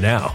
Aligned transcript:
now. 0.00 0.34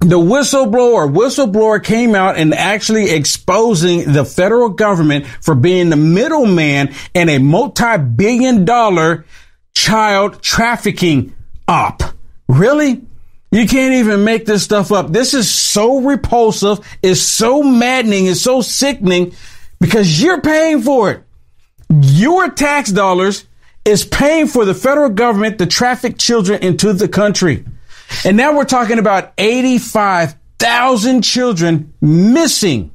the 0.00 0.18
whistleblower 0.18 1.12
whistleblower 1.12 1.82
came 1.82 2.14
out 2.14 2.38
and 2.38 2.54
actually 2.54 3.10
exposing 3.10 4.12
the 4.12 4.24
federal 4.24 4.70
government 4.70 5.26
for 5.26 5.54
being 5.54 5.90
the 5.90 5.96
middleman 5.96 6.94
in 7.12 7.28
a 7.28 7.38
multi-billion 7.38 8.64
dollar 8.64 9.26
child 9.74 10.42
trafficking 10.42 11.34
op. 11.68 12.02
Really? 12.48 13.02
You 13.52 13.66
can't 13.66 13.94
even 13.94 14.24
make 14.24 14.46
this 14.46 14.62
stuff 14.62 14.90
up. 14.90 15.12
This 15.12 15.34
is 15.34 15.52
so 15.52 16.00
repulsive. 16.00 16.78
It's 17.02 17.20
so 17.20 17.62
maddening. 17.62 18.26
It's 18.26 18.40
so 18.40 18.62
sickening 18.62 19.34
because 19.80 20.22
you're 20.22 20.40
paying 20.40 20.82
for 20.82 21.10
it. 21.10 21.22
Your 21.90 22.48
tax 22.48 22.90
dollars 22.90 23.46
is 23.84 24.04
paying 24.04 24.46
for 24.46 24.64
the 24.64 24.74
federal 24.74 25.10
government 25.10 25.58
to 25.58 25.66
traffic 25.66 26.16
children 26.16 26.62
into 26.62 26.92
the 26.92 27.08
country. 27.08 27.64
And 28.24 28.36
now 28.36 28.56
we're 28.56 28.64
talking 28.64 28.98
about 28.98 29.32
85,000 29.38 31.22
children 31.22 31.94
missing. 32.00 32.92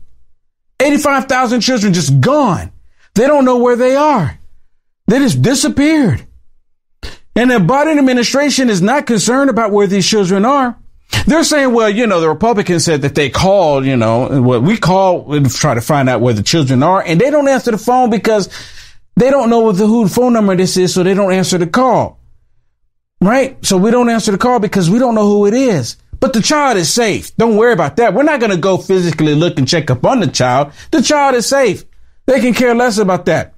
85,000 0.80 1.62
children 1.62 1.94
just 1.94 2.20
gone. 2.20 2.72
They 3.16 3.28
don't 3.28 3.46
know 3.46 3.58
where 3.58 3.76
they 3.76 3.96
are. 3.96 4.38
They 5.08 5.20
just 5.20 5.42
disappeared. 5.42 6.26
And 7.36 7.52
the 7.52 7.56
Biden 7.56 7.98
administration 7.98 8.70
is 8.70 8.82
not 8.82 9.06
concerned 9.06 9.50
about 9.50 9.72
where 9.72 9.88
these 9.88 10.08
children 10.08 10.46
are. 10.46 10.78
They're 11.28 11.44
saying, 11.44 11.74
well, 11.74 11.90
you 11.90 12.08
know, 12.08 12.22
the 12.22 12.30
Republicans 12.30 12.86
said 12.86 13.02
that 13.04 13.16
they 13.16 13.30
called, 13.30 13.86
you 13.86 13.96
know, 13.98 14.42
what 14.42 14.64
we 14.64 14.78
call 14.78 15.34
and 15.34 15.50
try 15.50 15.74
to 15.74 15.82
find 15.82 16.10
out 16.10 16.22
where 16.22 16.34
the 16.34 16.44
children 16.44 16.84
are, 16.84 17.02
and 17.04 17.20
they 17.20 17.30
don't 17.30 17.48
answer 17.48 17.72
the 17.72 17.78
phone 17.78 18.10
because 18.10 18.50
they 19.16 19.30
don't 19.30 19.50
know 19.50 19.60
what 19.60 19.78
the 19.78 19.88
who 19.88 20.08
phone 20.08 20.34
number 20.34 20.56
this 20.56 20.78
is, 20.78 20.94
so 20.94 21.04
they 21.04 21.14
don't 21.14 21.34
answer 21.34 21.58
the 21.58 21.68
call. 21.68 22.20
Right? 23.22 23.64
So 23.66 23.78
we 23.78 23.92
don't 23.92 24.10
answer 24.10 24.32
the 24.32 24.38
call 24.38 24.60
because 24.60 24.90
we 24.90 25.00
don't 25.00 25.16
know 25.16 25.28
who 25.28 25.48
it 25.48 25.54
is. 25.54 25.98
But 26.20 26.34
the 26.34 26.42
child 26.42 26.78
is 26.78 26.94
safe. 26.94 27.36
Don't 27.38 27.58
worry 27.58 27.74
about 27.74 27.98
that. 27.98 28.14
We're 28.14 28.24
not 28.24 28.40
going 28.40 28.52
to 28.52 28.58
go 28.58 28.78
physically 28.78 29.36
look 29.36 29.58
and 29.58 29.68
check 29.68 29.90
up 29.90 30.06
on 30.06 30.20
the 30.20 30.28
child. 30.28 30.72
The 30.92 31.02
child 31.02 31.36
is 31.36 31.48
safe. 31.48 31.86
They 32.26 32.40
can 32.40 32.54
care 32.54 32.74
less 32.74 32.98
about 32.98 33.26
that. 33.26 33.54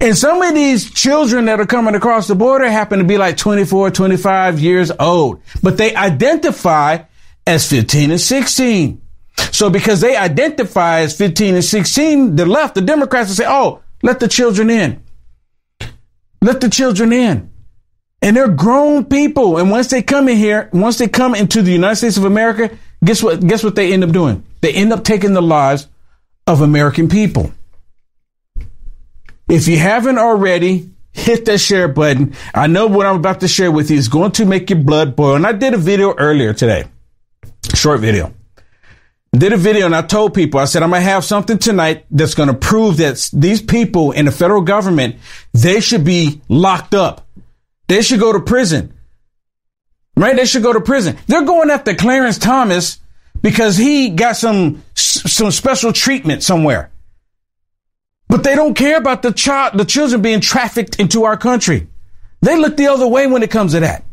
And 0.00 0.16
some 0.16 0.40
of 0.40 0.54
these 0.54 0.90
children 0.90 1.44
that 1.44 1.60
are 1.60 1.66
coming 1.66 1.94
across 1.94 2.26
the 2.26 2.34
border 2.34 2.68
happen 2.70 3.00
to 3.00 3.04
be 3.04 3.18
like 3.18 3.36
24, 3.36 3.90
25 3.90 4.58
years 4.58 4.90
old, 4.98 5.42
but 5.62 5.76
they 5.76 5.94
identify 5.94 7.04
as 7.46 7.68
15 7.68 8.10
and 8.12 8.20
16. 8.20 9.02
So 9.52 9.68
because 9.68 10.00
they 10.00 10.16
identify 10.16 11.00
as 11.00 11.16
15 11.16 11.54
and 11.54 11.64
16, 11.64 12.36
the 12.36 12.46
left, 12.46 12.76
the 12.76 12.80
Democrats 12.80 13.28
will 13.28 13.36
say, 13.36 13.46
oh, 13.46 13.82
let 14.02 14.20
the 14.20 14.28
children 14.28 14.70
in. 14.70 15.02
Let 16.40 16.62
the 16.62 16.70
children 16.70 17.12
in. 17.12 17.49
And 18.22 18.36
they're 18.36 18.48
grown 18.48 19.04
people. 19.06 19.58
And 19.58 19.70
once 19.70 19.88
they 19.88 20.02
come 20.02 20.28
in 20.28 20.36
here, 20.36 20.68
once 20.72 20.98
they 20.98 21.08
come 21.08 21.34
into 21.34 21.62
the 21.62 21.72
United 21.72 21.96
States 21.96 22.16
of 22.16 22.24
America, 22.24 22.76
guess 23.02 23.22
what? 23.22 23.46
Guess 23.46 23.64
what 23.64 23.74
they 23.74 23.92
end 23.92 24.04
up 24.04 24.10
doing? 24.10 24.44
They 24.60 24.72
end 24.72 24.92
up 24.92 25.04
taking 25.04 25.32
the 25.32 25.42
lives 25.42 25.88
of 26.46 26.60
American 26.60 27.08
people. 27.08 27.52
If 29.48 29.66
you 29.68 29.78
haven't 29.78 30.18
already, 30.18 30.90
hit 31.12 31.44
that 31.46 31.58
share 31.58 31.88
button. 31.88 32.34
I 32.54 32.66
know 32.66 32.86
what 32.86 33.06
I'm 33.06 33.16
about 33.16 33.40
to 33.40 33.48
share 33.48 33.70
with 33.72 33.90
you 33.90 33.96
is 33.96 34.08
going 34.08 34.32
to 34.32 34.44
make 34.44 34.70
your 34.70 34.78
blood 34.78 35.16
boil. 35.16 35.34
And 35.34 35.46
I 35.46 35.52
did 35.52 35.74
a 35.74 35.78
video 35.78 36.14
earlier 36.14 36.52
today, 36.52 36.84
short 37.74 38.00
video. 38.00 38.32
Did 39.32 39.52
a 39.52 39.56
video 39.56 39.86
and 39.86 39.94
I 39.94 40.02
told 40.02 40.34
people, 40.34 40.58
I 40.58 40.64
said, 40.64 40.82
I'm 40.82 40.90
going 40.90 41.02
to 41.02 41.08
have 41.08 41.24
something 41.24 41.56
tonight 41.56 42.04
that's 42.10 42.34
going 42.34 42.48
to 42.48 42.54
prove 42.54 42.96
that 42.96 43.30
these 43.32 43.62
people 43.62 44.10
in 44.10 44.24
the 44.24 44.32
federal 44.32 44.60
government, 44.60 45.16
they 45.52 45.80
should 45.80 46.04
be 46.04 46.40
locked 46.48 46.94
up. 46.94 47.28
They 47.90 48.02
should 48.02 48.20
go 48.20 48.32
to 48.32 48.38
prison. 48.38 48.94
Right? 50.14 50.36
They 50.36 50.44
should 50.44 50.62
go 50.62 50.72
to 50.72 50.80
prison. 50.80 51.18
They're 51.26 51.44
going 51.44 51.70
after 51.70 51.92
Clarence 51.92 52.38
Thomas 52.38 53.00
because 53.42 53.76
he 53.76 54.10
got 54.10 54.36
some, 54.36 54.84
some 54.94 55.50
special 55.50 55.92
treatment 55.92 56.44
somewhere. 56.44 56.92
But 58.28 58.44
they 58.44 58.54
don't 58.54 58.74
care 58.74 58.96
about 58.96 59.22
the 59.22 59.32
child, 59.32 59.76
the 59.76 59.84
children 59.84 60.22
being 60.22 60.38
trafficked 60.40 61.00
into 61.00 61.24
our 61.24 61.36
country. 61.36 61.88
They 62.42 62.56
look 62.56 62.76
the 62.76 62.86
other 62.86 63.08
way 63.08 63.26
when 63.26 63.42
it 63.42 63.50
comes 63.50 63.72
to 63.72 63.80
that. 63.80 64.04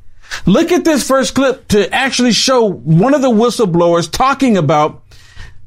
Look 0.47 0.71
at 0.71 0.83
this 0.83 1.07
first 1.07 1.35
clip 1.35 1.67
to 1.67 1.93
actually 1.93 2.31
show 2.31 2.67
one 2.67 3.13
of 3.13 3.21
the 3.21 3.29
whistleblowers 3.29 4.11
talking 4.11 4.57
about 4.57 5.03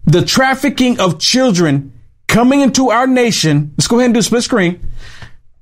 the 0.05 0.25
trafficking 0.25 0.99
of 0.99 1.21
children 1.21 1.93
coming 2.27 2.61
into 2.61 2.91
our 2.91 3.07
nation. 3.07 3.73
Let's 3.79 3.87
go 3.87 3.99
ahead 3.99 4.07
and 4.07 4.15
do 4.15 4.23
split 4.23 4.43
screen. 4.43 4.85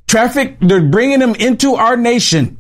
Traffic, 0.09 0.57
they're 0.61 0.83
bringing 0.83 1.21
them 1.21 1.35
into 1.37 1.75
our 1.75 1.97
nation. 1.97 2.59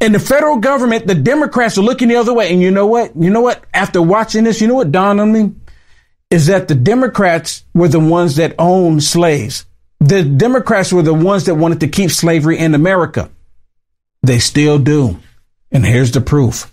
And 0.00 0.14
the 0.14 0.18
federal 0.18 0.56
government, 0.56 1.06
the 1.06 1.14
Democrats 1.14 1.76
are 1.76 1.82
looking 1.82 2.08
the 2.08 2.16
other 2.16 2.32
way. 2.32 2.50
And 2.50 2.62
you 2.62 2.70
know 2.70 2.86
what? 2.86 3.14
You 3.14 3.28
know 3.28 3.42
what? 3.42 3.62
After 3.74 4.00
watching 4.00 4.44
this, 4.44 4.60
you 4.60 4.68
know 4.68 4.76
what 4.76 4.92
dawned 4.92 5.20
on 5.20 5.30
me? 5.30 5.52
is 6.30 6.46
that 6.46 6.68
the 6.68 6.74
Democrats 6.74 7.64
were 7.74 7.88
the 7.88 8.00
ones 8.00 8.36
that 8.36 8.54
owned 8.58 9.02
slaves. 9.02 9.66
The 9.98 10.22
Democrats 10.22 10.92
were 10.92 11.02
the 11.02 11.12
ones 11.12 11.44
that 11.44 11.56
wanted 11.56 11.80
to 11.80 11.88
keep 11.88 12.10
slavery 12.10 12.58
in 12.58 12.74
America. 12.74 13.30
They 14.22 14.38
still 14.38 14.78
do. 14.78 15.18
And 15.72 15.84
here's 15.84 16.12
the 16.12 16.20
proof. 16.20 16.72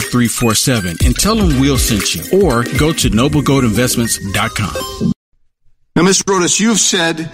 5347 0.00 0.96
and 1.04 1.16
tell 1.16 1.36
them 1.36 1.60
Will 1.60 1.78
sent 1.78 2.14
you 2.14 2.22
or 2.42 2.64
go 2.78 2.92
to 2.92 3.10
noblegoldinvestments.com. 3.10 5.12
Now, 5.96 6.02
Mr. 6.02 6.24
Rodas, 6.24 6.60
you 6.60 6.68
have 6.68 6.80
said 6.80 7.30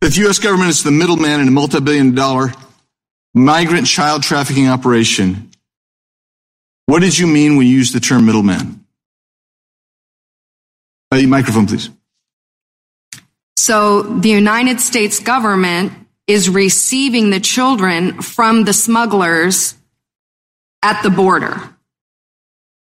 that 0.00 0.12
the 0.12 0.20
U.S. 0.22 0.38
government 0.38 0.70
is 0.70 0.82
the 0.82 0.90
middleman 0.90 1.40
in 1.40 1.48
a 1.48 1.50
multi-billion 1.50 2.14
dollar 2.14 2.52
migrant 3.34 3.86
child 3.86 4.22
trafficking 4.22 4.68
operation. 4.68 5.50
What 6.86 7.00
did 7.00 7.18
you 7.18 7.26
mean 7.26 7.56
when 7.56 7.66
you 7.66 7.74
used 7.74 7.94
the 7.94 8.00
term 8.00 8.26
middleman? 8.26 8.84
Uh, 11.10 11.22
microphone, 11.22 11.66
please. 11.66 11.90
So 13.56 14.02
the 14.02 14.30
United 14.30 14.80
States 14.80 15.20
government 15.20 15.92
is 16.26 16.48
receiving 16.48 17.30
the 17.30 17.40
children 17.40 18.22
from 18.22 18.64
the 18.64 18.72
smugglers 18.72 19.74
at 20.82 21.02
the 21.02 21.10
border. 21.10 21.60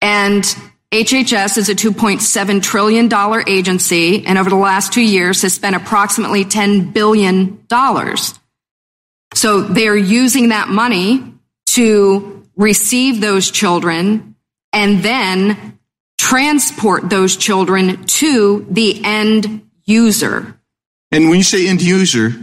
And 0.04 0.44
HHS 0.92 1.56
is 1.56 1.70
a 1.70 1.74
$2.7 1.74 2.62
trillion 2.62 3.10
agency, 3.48 4.26
and 4.26 4.36
over 4.36 4.50
the 4.50 4.54
last 4.54 4.92
two 4.92 5.00
years 5.00 5.40
has 5.40 5.54
spent 5.54 5.74
approximately 5.74 6.44
$10 6.44 6.92
billion. 6.92 7.66
So 9.32 9.62
they're 9.62 9.96
using 9.96 10.50
that 10.50 10.68
money 10.68 11.32
to 11.70 12.46
receive 12.54 13.22
those 13.22 13.50
children 13.50 14.36
and 14.74 15.02
then 15.02 15.78
transport 16.18 17.08
those 17.08 17.38
children 17.38 18.04
to 18.04 18.66
the 18.68 19.00
end 19.02 19.66
user. 19.86 20.60
And 21.12 21.30
when 21.30 21.38
you 21.38 21.44
say 21.44 21.66
end 21.66 21.80
user, 21.80 22.34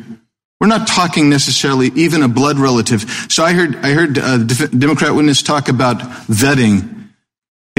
we're 0.60 0.66
not 0.66 0.88
talking 0.88 1.30
necessarily 1.30 1.90
even 1.90 2.24
a 2.24 2.28
blood 2.28 2.58
relative. 2.58 3.04
So 3.30 3.44
I 3.44 3.54
heard 3.54 3.76
I 3.78 3.92
heard 3.92 4.18
uh, 4.18 4.40
Democrat 4.40 5.14
witness 5.14 5.44
talk 5.44 5.70
about 5.70 6.00
vetting 6.28 7.01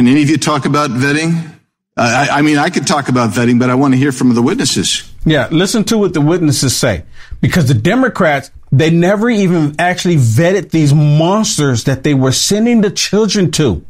can 0.03 0.11
any 0.11 0.23
of 0.25 0.31
you 0.31 0.37
talk 0.37 0.65
about 0.65 0.91
vetting? 0.91 1.49
I, 1.97 2.29
I, 2.29 2.43
mean, 2.43 2.59
I 2.59 2.71
could 2.71 2.87
talk 2.89 3.09
about 3.09 3.31
vetting, 3.31 3.61
but 3.61 3.71
I 3.71 3.77
want 3.77 3.95
to 3.95 3.99
hear 3.99 4.11
from 4.11 4.35
the 4.35 4.43
witnesses. 4.43 5.09
Yeah, 5.25 5.49
listen 5.53 5.85
to 5.85 5.99
what 5.99 6.13
the 6.13 6.21
witnesses 6.21 6.75
say. 6.75 7.05
Because 7.41 7.69
the 7.69 7.75
Democrats, 7.75 8.51
they 8.73 8.91
never 8.91 9.31
even 9.31 9.77
actually 9.79 10.17
vetted 10.17 10.71
these 10.71 10.93
monsters 10.93 11.85
that 11.85 12.03
they 12.03 12.15
were 12.15 12.33
sending 12.33 12.81
the 12.81 12.91
children 12.91 13.53
to. 13.53 13.85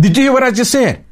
Did 0.00 0.16
you 0.16 0.24
hear 0.24 0.32
what 0.32 0.44
I 0.44 0.52
just 0.52 0.70
said? 0.70 1.04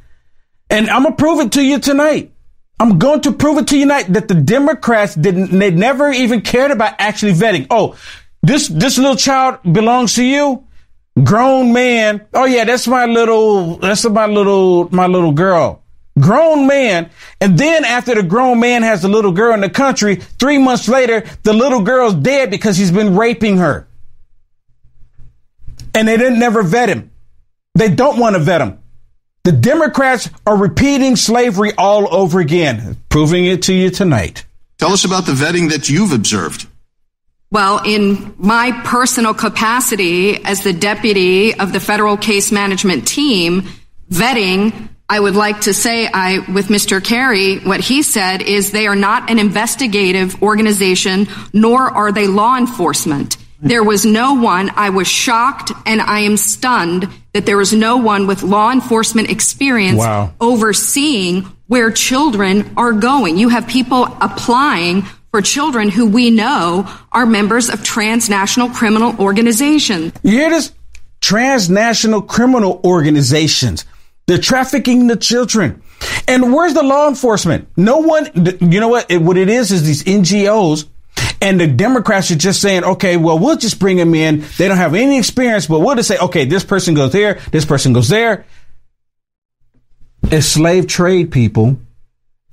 And 0.70 0.88
I'm 0.88 1.02
going 1.02 1.16
to 1.16 1.22
prove 1.22 1.40
it 1.40 1.52
to 1.52 1.62
you 1.62 1.80
tonight. 1.80 2.32
I'm 2.78 2.98
going 2.98 3.22
to 3.22 3.32
prove 3.32 3.58
it 3.58 3.66
to 3.68 3.76
you 3.76 3.84
tonight 3.86 4.12
that 4.12 4.28
the 4.28 4.34
Democrats 4.34 5.16
didn't, 5.16 5.58
they 5.58 5.70
never 5.72 6.12
even 6.12 6.42
cared 6.42 6.70
about 6.70 6.94
actually 6.98 7.32
vetting. 7.32 7.66
Oh, 7.70 7.96
this, 8.42 8.68
this 8.68 8.98
little 8.98 9.16
child 9.16 9.58
belongs 9.64 10.14
to 10.14 10.24
you 10.24 10.64
grown 11.22 11.72
man. 11.72 12.26
Oh 12.32 12.44
yeah, 12.44 12.64
that's 12.64 12.86
my 12.86 13.06
little, 13.06 13.76
that's 13.76 14.04
my 14.08 14.26
little, 14.26 14.92
my 14.94 15.06
little 15.06 15.32
girl. 15.32 15.82
Grown 16.18 16.66
man. 16.66 17.10
And 17.40 17.58
then 17.58 17.84
after 17.84 18.14
the 18.14 18.22
grown 18.22 18.60
man 18.60 18.82
has 18.82 19.02
the 19.02 19.08
little 19.08 19.32
girl 19.32 19.54
in 19.54 19.60
the 19.60 19.70
country, 19.70 20.16
three 20.16 20.58
months 20.58 20.88
later, 20.88 21.24
the 21.42 21.52
little 21.52 21.82
girl's 21.82 22.14
dead 22.14 22.50
because 22.50 22.76
he's 22.76 22.92
been 22.92 23.16
raping 23.16 23.58
her. 23.58 23.88
And 25.92 26.06
they 26.08 26.16
didn't 26.16 26.38
never 26.38 26.62
vet 26.62 26.88
him. 26.88 27.10
They 27.74 27.88
don't 27.88 28.18
want 28.18 28.36
to 28.36 28.40
vet 28.40 28.60
him. 28.60 28.78
The 29.44 29.52
Democrats 29.52 30.30
are 30.46 30.56
repeating 30.56 31.16
slavery 31.16 31.72
all 31.76 32.12
over 32.14 32.40
again, 32.40 32.96
proving 33.08 33.44
it 33.44 33.62
to 33.64 33.74
you 33.74 33.90
tonight. 33.90 34.46
Tell 34.78 34.92
us 34.92 35.04
about 35.04 35.26
the 35.26 35.32
vetting 35.32 35.70
that 35.70 35.88
you've 35.88 36.12
observed. 36.12 36.66
Well, 37.50 37.82
in 37.84 38.34
my 38.36 38.72
personal 38.84 39.34
capacity 39.34 40.44
as 40.44 40.64
the 40.64 40.72
deputy 40.72 41.54
of 41.54 41.72
the 41.72 41.80
federal 41.80 42.16
case 42.16 42.50
management 42.50 43.06
team, 43.06 43.62
vetting, 44.10 44.88
I 45.08 45.20
would 45.20 45.36
like 45.36 45.62
to 45.62 45.74
say 45.74 46.08
I, 46.12 46.38
with 46.52 46.68
Mr. 46.68 47.04
Carey, 47.04 47.58
what 47.58 47.80
he 47.80 48.02
said 48.02 48.42
is 48.42 48.72
they 48.72 48.86
are 48.86 48.96
not 48.96 49.30
an 49.30 49.38
investigative 49.38 50.42
organization, 50.42 51.28
nor 51.52 51.82
are 51.82 52.10
they 52.10 52.26
law 52.26 52.56
enforcement. 52.56 53.36
There 53.60 53.82
was 53.82 54.04
no 54.04 54.34
one, 54.34 54.70
I 54.76 54.90
was 54.90 55.08
shocked 55.08 55.72
and 55.86 56.00
I 56.00 56.20
am 56.20 56.36
stunned 56.36 57.08
that 57.32 57.46
there 57.46 57.56
was 57.56 57.72
no 57.72 57.96
one 57.96 58.26
with 58.26 58.42
law 58.42 58.70
enforcement 58.70 59.30
experience 59.30 59.98
wow. 59.98 60.34
overseeing 60.40 61.42
where 61.66 61.90
children 61.90 62.74
are 62.76 62.92
going. 62.92 63.38
You 63.38 63.48
have 63.48 63.66
people 63.66 64.04
applying 64.20 65.04
for 65.34 65.42
children 65.42 65.88
who 65.88 66.06
we 66.06 66.30
know 66.30 66.88
are 67.10 67.26
members 67.26 67.68
of 67.68 67.82
transnational 67.82 68.68
criminal 68.68 69.16
organizations. 69.18 70.12
You 70.22 70.30
hear 70.30 70.48
this? 70.48 70.72
Transnational 71.20 72.22
criminal 72.22 72.80
organizations. 72.84 73.84
They're 74.28 74.38
trafficking 74.38 75.08
the 75.08 75.16
children. 75.16 75.82
And 76.28 76.52
where's 76.52 76.74
the 76.74 76.84
law 76.84 77.08
enforcement? 77.08 77.66
No 77.76 77.98
one, 77.98 78.28
you 78.60 78.78
know 78.78 78.86
what? 78.86 79.10
It, 79.10 79.22
what 79.22 79.36
it 79.36 79.48
is 79.48 79.72
is 79.72 79.82
these 79.82 80.04
NGOs 80.04 80.86
And 81.40 81.60
the 81.60 81.66
Democrats 81.66 82.30
are 82.30 82.36
just 82.36 82.62
saying, 82.62 82.84
okay, 82.84 83.16
well, 83.16 83.36
we'll 83.36 83.56
just 83.56 83.80
bring 83.80 83.96
them 83.96 84.14
in. 84.14 84.44
They 84.56 84.68
don't 84.68 84.76
have 84.76 84.94
any 84.94 85.18
experience, 85.18 85.66
but 85.66 85.80
we'll 85.80 85.96
just 85.96 86.06
say, 86.06 86.16
okay, 86.16 86.44
this 86.44 86.62
person 86.62 86.94
goes 86.94 87.10
there, 87.10 87.40
this 87.50 87.64
person 87.64 87.92
goes 87.92 88.08
there. 88.08 88.46
It's 90.30 90.46
slave 90.46 90.86
trade, 90.86 91.32
people, 91.32 91.80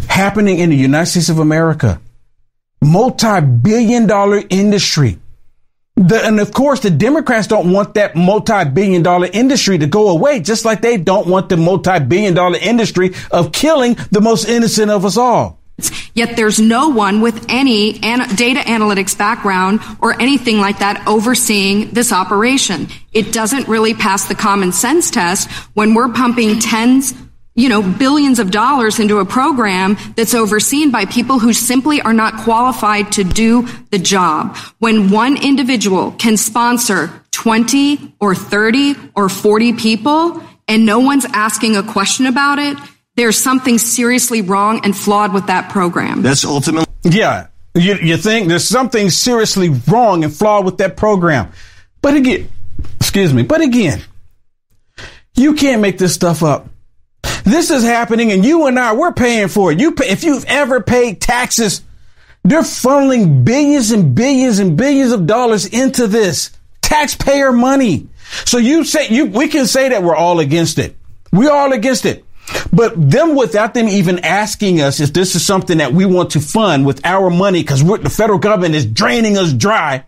happening 0.09 0.57
in 0.57 0.71
the 0.71 0.75
United 0.75 1.11
States 1.11 1.29
of 1.29 1.37
America. 1.37 2.01
Multi 2.83 3.41
billion 3.41 4.07
dollar 4.07 4.41
industry. 4.49 5.19
The, 5.95 6.25
and 6.25 6.39
of 6.39 6.51
course, 6.51 6.79
the 6.79 6.89
Democrats 6.89 7.47
don't 7.47 7.71
want 7.71 7.93
that 7.95 8.15
multi-billion 8.15 9.03
dollar 9.03 9.27
industry 9.31 9.77
to 9.77 9.87
go 9.87 10.09
away, 10.09 10.39
just 10.39 10.65
like 10.65 10.81
they 10.81 10.97
don't 10.97 11.27
want 11.27 11.49
the 11.49 11.57
multi-billion 11.57 12.33
dollar 12.33 12.57
industry 12.57 13.13
of 13.29 13.51
killing 13.51 13.95
the 14.09 14.21
most 14.21 14.47
innocent 14.47 14.89
of 14.89 15.05
us 15.05 15.17
all. 15.17 15.59
Yet 16.13 16.35
there's 16.37 16.59
no 16.59 16.89
one 16.89 17.21
with 17.21 17.45
any 17.49 18.01
an- 18.03 18.35
data 18.35 18.61
analytics 18.61 19.17
background 19.17 19.81
or 19.99 20.19
anything 20.19 20.59
like 20.59 20.79
that 20.79 21.07
overseeing 21.07 21.91
this 21.91 22.11
operation. 22.11 22.87
It 23.13 23.33
doesn't 23.33 23.67
really 23.67 23.93
pass 23.93 24.27
the 24.27 24.35
common 24.35 24.71
sense 24.71 25.11
test 25.11 25.51
when 25.73 25.93
we're 25.93 26.09
pumping 26.09 26.59
tens 26.59 27.13
you 27.53 27.67
know, 27.67 27.81
billions 27.81 28.39
of 28.39 28.51
dollars 28.51 28.99
into 28.99 29.19
a 29.19 29.25
program 29.25 29.97
that's 30.15 30.33
overseen 30.33 30.89
by 30.91 31.05
people 31.05 31.39
who 31.39 31.51
simply 31.51 32.01
are 32.01 32.13
not 32.13 32.37
qualified 32.37 33.11
to 33.13 33.23
do 33.23 33.67
the 33.91 33.99
job. 33.99 34.55
When 34.79 35.11
one 35.11 35.41
individual 35.41 36.11
can 36.11 36.37
sponsor 36.37 37.11
20 37.31 38.15
or 38.19 38.35
30 38.35 38.95
or 39.15 39.27
40 39.27 39.73
people 39.73 40.41
and 40.67 40.85
no 40.85 40.99
one's 40.99 41.25
asking 41.25 41.75
a 41.75 41.83
question 41.83 42.25
about 42.25 42.57
it, 42.57 42.77
there's 43.15 43.37
something 43.37 43.77
seriously 43.77 44.41
wrong 44.41 44.85
and 44.85 44.95
flawed 44.95 45.33
with 45.33 45.47
that 45.47 45.69
program. 45.69 46.21
That's 46.21 46.45
ultimately. 46.45 46.87
Yeah. 47.03 47.47
You, 47.75 47.95
you 47.95 48.17
think 48.17 48.47
there's 48.47 48.67
something 48.67 49.09
seriously 49.09 49.69
wrong 49.69 50.23
and 50.23 50.33
flawed 50.33 50.65
with 50.65 50.77
that 50.77 50.97
program. 50.97 51.51
But 52.01 52.15
again, 52.15 52.49
excuse 52.99 53.33
me, 53.33 53.43
but 53.43 53.61
again, 53.61 54.01
you 55.35 55.53
can't 55.53 55.81
make 55.81 55.97
this 55.97 56.13
stuff 56.13 56.43
up. 56.43 56.67
This 57.43 57.71
is 57.71 57.83
happening 57.83 58.31
and 58.31 58.45
you 58.45 58.67
and 58.67 58.79
I, 58.79 58.93
we're 58.93 59.13
paying 59.13 59.47
for 59.47 59.71
it. 59.71 59.79
You 59.79 59.93
pay, 59.93 60.09
if 60.09 60.23
you've 60.23 60.45
ever 60.45 60.81
paid 60.81 61.21
taxes, 61.21 61.81
they're 62.43 62.61
funneling 62.61 63.45
billions 63.45 63.91
and 63.91 64.15
billions 64.15 64.59
and 64.59 64.77
billions 64.77 65.11
of 65.11 65.27
dollars 65.27 65.65
into 65.65 66.07
this 66.07 66.51
taxpayer 66.81 67.51
money. 67.51 68.07
So 68.45 68.57
you 68.57 68.83
say 68.83 69.09
you, 69.09 69.25
we 69.25 69.47
can 69.47 69.65
say 69.65 69.89
that 69.89 70.03
we're 70.03 70.15
all 70.15 70.39
against 70.39 70.79
it. 70.79 70.95
We're 71.31 71.51
all 71.51 71.73
against 71.73 72.05
it. 72.05 72.25
But 72.73 72.93
them 73.09 73.35
without 73.35 73.73
them 73.73 73.87
even 73.87 74.19
asking 74.19 74.81
us 74.81 74.99
if 74.99 75.13
this 75.13 75.35
is 75.35 75.45
something 75.45 75.77
that 75.77 75.93
we 75.93 76.05
want 76.05 76.31
to 76.31 76.39
fund 76.39 76.85
with 76.85 77.05
our 77.05 77.29
money 77.29 77.61
because 77.61 77.83
the 77.83 78.09
federal 78.09 78.39
government 78.39 78.75
is 78.75 78.85
draining 78.85 79.37
us 79.37 79.53
dry. 79.53 80.03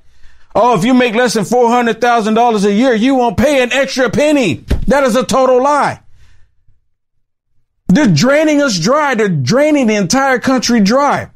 Oh, 0.55 0.77
if 0.77 0.83
you 0.83 0.93
make 0.93 1.15
less 1.15 1.33
than 1.33 1.45
$400,000 1.45 2.65
a 2.65 2.73
year, 2.73 2.93
you 2.93 3.15
won't 3.15 3.37
pay 3.37 3.63
an 3.63 3.71
extra 3.71 4.09
penny. 4.09 4.65
That 4.87 5.03
is 5.03 5.15
a 5.15 5.23
total 5.23 5.61
lie. 5.63 6.02
They're 7.93 8.07
draining 8.07 8.59
us 8.61 8.79
dry. 8.79 9.13
They're 9.13 9.29
draining 9.29 9.85
the 9.85 9.95
entire 9.95 10.39
country 10.39 10.79
dry. 10.79 11.29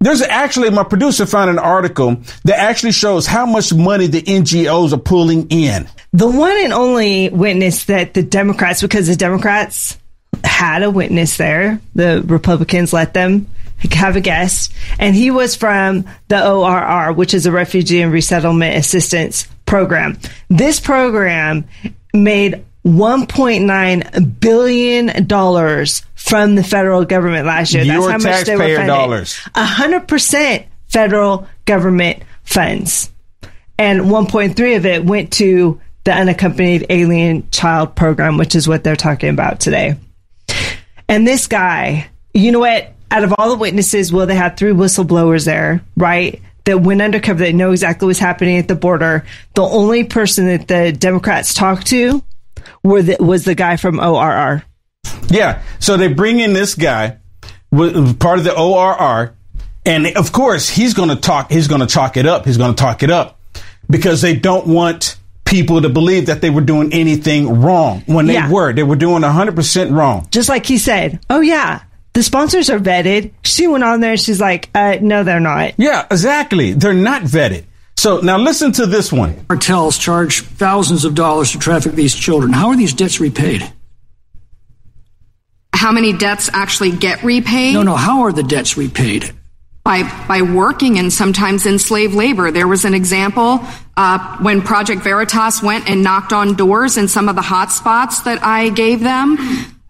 There's 0.00 0.22
actually, 0.22 0.70
my 0.70 0.84
producer 0.84 1.26
found 1.26 1.50
an 1.50 1.58
article 1.58 2.16
that 2.44 2.58
actually 2.58 2.92
shows 2.92 3.26
how 3.26 3.44
much 3.44 3.74
money 3.74 4.06
the 4.06 4.22
NGOs 4.22 4.94
are 4.94 4.98
pulling 4.98 5.48
in. 5.48 5.86
The 6.14 6.28
one 6.28 6.56
and 6.56 6.72
only 6.72 7.28
witness 7.28 7.84
that 7.84 8.14
the 8.14 8.22
Democrats, 8.22 8.80
because 8.80 9.06
the 9.06 9.16
Democrats 9.16 9.98
had 10.42 10.82
a 10.82 10.90
witness 10.90 11.36
there, 11.36 11.78
the 11.94 12.22
Republicans 12.26 12.94
let 12.94 13.12
them 13.12 13.46
have 13.90 14.16
a 14.16 14.20
guest, 14.20 14.72
and 14.98 15.14
he 15.14 15.30
was 15.30 15.54
from 15.56 16.06
the 16.28 16.50
ORR, 16.50 17.12
which 17.12 17.34
is 17.34 17.44
a 17.44 17.52
Refugee 17.52 18.00
and 18.00 18.12
Resettlement 18.12 18.76
Assistance 18.76 19.46
Program. 19.66 20.18
This 20.48 20.80
program 20.80 21.64
made 22.14 22.64
$1.9 22.84 24.40
billion 24.40 25.86
from 26.14 26.54
the 26.54 26.64
federal 26.64 27.04
government 27.04 27.46
last 27.46 27.72
year. 27.72 27.84
That's 27.84 28.00
Your 28.00 28.10
how 28.10 28.18
much 28.18 28.44
they 28.44 28.56
were 28.56 28.76
funded. 28.76 28.86
dollars. 28.86 29.34
100% 29.54 30.66
federal 30.88 31.48
government 31.64 32.22
funds. 32.44 33.10
And 33.78 34.02
1.3 34.02 34.76
of 34.76 34.86
it 34.86 35.04
went 35.04 35.32
to 35.34 35.80
the 36.04 36.12
unaccompanied 36.12 36.86
alien 36.90 37.48
child 37.50 37.94
program, 37.94 38.36
which 38.36 38.54
is 38.54 38.66
what 38.66 38.84
they're 38.84 38.96
talking 38.96 39.30
about 39.30 39.60
today. 39.60 39.96
And 41.08 41.26
this 41.26 41.46
guy, 41.46 42.08
you 42.34 42.52
know 42.52 42.60
what? 42.60 42.92
Out 43.10 43.24
of 43.24 43.34
all 43.38 43.50
the 43.50 43.56
witnesses, 43.56 44.12
well, 44.12 44.26
they 44.26 44.34
had 44.34 44.56
three 44.56 44.72
whistleblowers 44.72 45.44
there, 45.44 45.82
right? 45.96 46.40
That 46.64 46.78
went 46.80 47.02
undercover, 47.02 47.40
that 47.44 47.54
know 47.54 47.72
exactly 47.72 48.06
what's 48.06 48.18
happening 48.18 48.56
at 48.58 48.68
the 48.68 48.74
border. 48.74 49.24
The 49.54 49.62
only 49.62 50.04
person 50.04 50.46
that 50.46 50.68
the 50.68 50.92
Democrats 50.92 51.54
talked 51.54 51.88
to 51.88 52.22
were 52.82 53.02
the, 53.02 53.16
was 53.20 53.44
the 53.44 53.54
guy 53.54 53.76
from 53.76 54.00
ORR. 54.00 54.64
Yeah. 55.28 55.62
So 55.78 55.96
they 55.96 56.08
bring 56.08 56.40
in 56.40 56.52
this 56.52 56.74
guy, 56.74 57.18
part 57.70 58.38
of 58.38 58.44
the 58.44 58.54
ORR, 58.56 59.34
and 59.84 60.06
of 60.16 60.32
course 60.32 60.68
he's 60.68 60.94
going 60.94 61.08
to 61.08 61.16
talk. 61.16 61.50
He's 61.50 61.68
going 61.68 61.80
to 61.80 61.86
chalk 61.86 62.16
it 62.16 62.26
up. 62.26 62.44
He's 62.44 62.58
going 62.58 62.74
to 62.74 62.80
talk 62.80 63.02
it 63.02 63.10
up 63.10 63.40
because 63.90 64.22
they 64.22 64.36
don't 64.36 64.66
want 64.66 65.16
people 65.44 65.82
to 65.82 65.88
believe 65.88 66.26
that 66.26 66.40
they 66.40 66.50
were 66.50 66.62
doing 66.62 66.92
anything 66.92 67.60
wrong 67.60 68.02
when 68.06 68.26
they 68.26 68.34
yeah. 68.34 68.50
were. 68.50 68.72
They 68.72 68.82
were 68.82 68.96
doing 68.96 69.22
100% 69.22 69.94
wrong. 69.94 70.26
Just 70.30 70.48
like 70.48 70.64
he 70.64 70.78
said, 70.78 71.20
oh, 71.28 71.40
yeah, 71.40 71.82
the 72.14 72.22
sponsors 72.22 72.70
are 72.70 72.78
vetted. 72.78 73.32
She 73.42 73.66
went 73.66 73.84
on 73.84 74.00
there. 74.00 74.16
She's 74.16 74.40
like, 74.40 74.70
uh, 74.74 74.96
no, 75.02 75.24
they're 75.24 75.40
not. 75.40 75.74
Yeah, 75.76 76.06
exactly. 76.10 76.72
They're 76.72 76.94
not 76.94 77.22
vetted. 77.22 77.64
So 77.96 78.20
now 78.20 78.38
listen 78.38 78.72
to 78.72 78.86
this 78.86 79.12
one. 79.12 79.44
Cartels 79.46 79.96
charge 79.98 80.40
thousands 80.42 81.04
of 81.04 81.14
dollars 81.14 81.52
to 81.52 81.58
traffic 81.58 81.92
these 81.92 82.14
children. 82.14 82.52
How 82.52 82.68
are 82.68 82.76
these 82.76 82.92
debts 82.92 83.20
repaid? 83.20 83.72
How 85.72 85.92
many 85.92 86.12
debts 86.12 86.50
actually 86.52 86.92
get 86.92 87.22
repaid? 87.22 87.74
No, 87.74 87.82
no. 87.82 87.96
How 87.96 88.22
are 88.22 88.32
the 88.32 88.42
debts 88.42 88.76
repaid? 88.76 89.32
By, 89.84 90.04
by 90.28 90.42
working 90.42 90.98
and 90.98 91.12
sometimes 91.12 91.66
in 91.66 91.78
slave 91.80 92.14
labor. 92.14 92.52
There 92.52 92.68
was 92.68 92.84
an 92.84 92.94
example 92.94 93.60
uh, 93.96 94.38
when 94.38 94.62
Project 94.62 95.02
Veritas 95.02 95.60
went 95.60 95.90
and 95.90 96.04
knocked 96.04 96.32
on 96.32 96.54
doors 96.54 96.96
in 96.96 97.08
some 97.08 97.28
of 97.28 97.34
the 97.34 97.42
hot 97.42 97.72
spots 97.72 98.20
that 98.22 98.44
I 98.44 98.68
gave 98.68 99.00
them. 99.00 99.38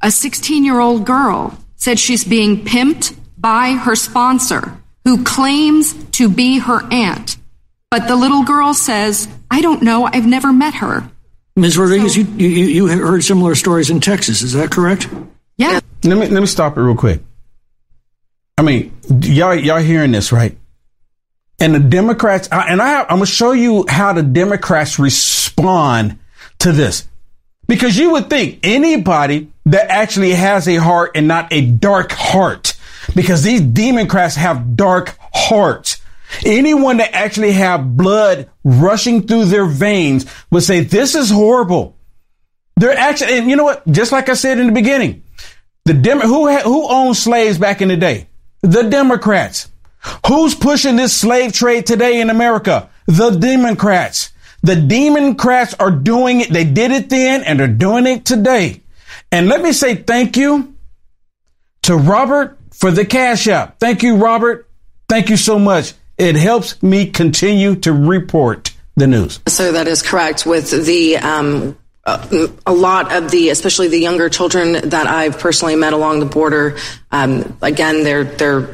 A 0.00 0.10
16 0.10 0.64
year 0.64 0.80
old 0.80 1.04
girl 1.04 1.58
said 1.76 1.98
she's 1.98 2.24
being 2.24 2.64
pimped 2.64 3.14
by 3.36 3.72
her 3.72 3.94
sponsor, 3.94 4.78
who 5.04 5.24
claims 5.24 5.92
to 6.12 6.28
be 6.30 6.58
her 6.58 6.80
aunt. 6.90 7.36
But 7.92 8.08
the 8.08 8.16
little 8.16 8.42
girl 8.42 8.72
says, 8.72 9.28
I 9.50 9.60
don't 9.60 9.82
know. 9.82 10.06
I've 10.06 10.24
never 10.24 10.50
met 10.50 10.72
her. 10.76 11.06
Ms. 11.56 11.76
Rodriguez, 11.76 12.14
so, 12.14 12.20
you, 12.20 12.48
you, 12.48 12.64
you 12.64 12.86
heard 12.86 13.22
similar 13.22 13.54
stories 13.54 13.90
in 13.90 14.00
Texas. 14.00 14.40
Is 14.40 14.54
that 14.54 14.70
correct? 14.70 15.10
Yeah. 15.58 15.78
Let 16.02 16.16
me, 16.16 16.26
let 16.28 16.40
me 16.40 16.46
stop 16.46 16.78
it 16.78 16.80
real 16.80 16.96
quick. 16.96 17.20
I 18.56 18.62
mean, 18.62 18.96
y'all, 19.20 19.54
y'all 19.54 19.80
hearing 19.80 20.10
this, 20.10 20.32
right? 20.32 20.56
And 21.60 21.74
the 21.74 21.80
Democrats, 21.80 22.48
and 22.50 22.80
I, 22.80 23.02
I'm 23.02 23.08
going 23.08 23.20
to 23.20 23.26
show 23.26 23.52
you 23.52 23.84
how 23.86 24.14
the 24.14 24.22
Democrats 24.22 24.98
respond 24.98 26.18
to 26.60 26.72
this. 26.72 27.06
Because 27.68 27.98
you 27.98 28.12
would 28.12 28.30
think 28.30 28.60
anybody 28.62 29.52
that 29.66 29.90
actually 29.90 30.30
has 30.30 30.66
a 30.66 30.76
heart 30.76 31.10
and 31.14 31.28
not 31.28 31.52
a 31.52 31.60
dark 31.60 32.12
heart, 32.12 32.74
because 33.14 33.42
these 33.42 33.60
Democrats 33.60 34.36
have 34.36 34.76
dark 34.76 35.14
hearts. 35.34 36.00
Anyone 36.44 36.98
that 36.98 37.14
actually 37.14 37.52
have 37.52 37.96
blood 37.96 38.50
rushing 38.64 39.26
through 39.26 39.46
their 39.46 39.66
veins 39.66 40.26
would 40.50 40.62
say, 40.62 40.80
this 40.80 41.14
is 41.14 41.30
horrible. 41.30 41.96
They're 42.76 42.96
actually, 42.96 43.38
and 43.38 43.50
you 43.50 43.56
know 43.56 43.64
what? 43.64 43.86
Just 43.86 44.12
like 44.12 44.28
I 44.28 44.34
said 44.34 44.58
in 44.58 44.66
the 44.66 44.72
beginning, 44.72 45.22
the 45.84 45.94
Dem- 45.94 46.20
who, 46.20 46.48
ha- 46.48 46.62
who 46.62 46.88
owned 46.88 47.16
slaves 47.16 47.58
back 47.58 47.82
in 47.82 47.88
the 47.88 47.96
day? 47.96 48.28
The 48.62 48.82
Democrats. 48.82 49.70
Who's 50.26 50.54
pushing 50.54 50.96
this 50.96 51.14
slave 51.14 51.52
trade 51.52 51.86
today 51.86 52.20
in 52.20 52.30
America? 52.30 52.88
The 53.06 53.30
Democrats. 53.30 54.32
The 54.62 54.76
Democrats 54.76 55.74
are 55.74 55.90
doing 55.90 56.40
it. 56.40 56.50
They 56.50 56.64
did 56.64 56.92
it 56.92 57.08
then 57.08 57.42
and 57.42 57.58
they're 57.58 57.68
doing 57.68 58.06
it 58.06 58.24
today. 58.24 58.82
And 59.30 59.48
let 59.48 59.60
me 59.60 59.72
say 59.72 59.96
thank 59.96 60.36
you 60.36 60.74
to 61.82 61.96
Robert 61.96 62.58
for 62.72 62.90
the 62.90 63.04
cash 63.04 63.48
app. 63.48 63.78
Thank 63.80 64.02
you, 64.02 64.16
Robert. 64.16 64.68
Thank 65.08 65.30
you 65.30 65.36
so 65.36 65.58
much. 65.58 65.94
It 66.22 66.36
helps 66.36 66.80
me 66.84 67.06
continue 67.10 67.74
to 67.76 67.92
report 67.92 68.72
the 68.94 69.08
news. 69.08 69.40
So 69.48 69.72
that 69.72 69.88
is 69.88 70.02
correct. 70.02 70.46
With 70.46 70.70
the 70.86 71.16
um, 71.16 71.76
uh, 72.04 72.46
a 72.64 72.72
lot 72.72 73.12
of 73.12 73.32
the, 73.32 73.48
especially 73.48 73.88
the 73.88 73.98
younger 73.98 74.28
children 74.28 74.90
that 74.90 75.08
I've 75.08 75.40
personally 75.40 75.74
met 75.74 75.92
along 75.92 76.20
the 76.20 76.26
border, 76.26 76.78
um, 77.10 77.58
again, 77.60 78.04
they're 78.04 78.22
they're 78.22 78.68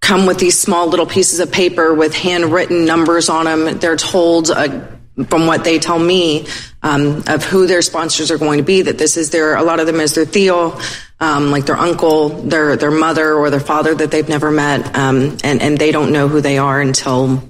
come 0.00 0.26
with 0.26 0.38
these 0.38 0.58
small 0.58 0.86
little 0.86 1.06
pieces 1.06 1.40
of 1.40 1.50
paper 1.50 1.94
with 1.94 2.14
handwritten 2.14 2.84
numbers 2.84 3.30
on 3.30 3.46
them. 3.46 3.78
They're 3.78 3.96
told, 3.96 4.50
uh, 4.50 4.86
from 5.28 5.46
what 5.46 5.64
they 5.64 5.78
tell 5.78 5.98
me, 5.98 6.46
um, 6.86 7.24
of 7.26 7.44
who 7.44 7.66
their 7.66 7.82
sponsors 7.82 8.30
are 8.30 8.38
going 8.38 8.58
to 8.58 8.64
be. 8.64 8.82
That 8.82 8.98
this 8.98 9.16
is 9.16 9.30
their 9.30 9.56
a 9.56 9.62
lot 9.62 9.80
of 9.80 9.86
them 9.86 10.00
is 10.00 10.14
their 10.14 10.24
theo, 10.24 10.78
um, 11.20 11.50
like 11.50 11.66
their 11.66 11.76
uncle, 11.76 12.28
their 12.28 12.76
their 12.76 12.90
mother 12.90 13.34
or 13.34 13.50
their 13.50 13.60
father 13.60 13.94
that 13.94 14.10
they've 14.10 14.28
never 14.28 14.50
met, 14.50 14.96
um, 14.96 15.36
and 15.42 15.60
and 15.62 15.78
they 15.78 15.92
don't 15.92 16.12
know 16.12 16.28
who 16.28 16.40
they 16.40 16.58
are 16.58 16.80
until 16.80 17.42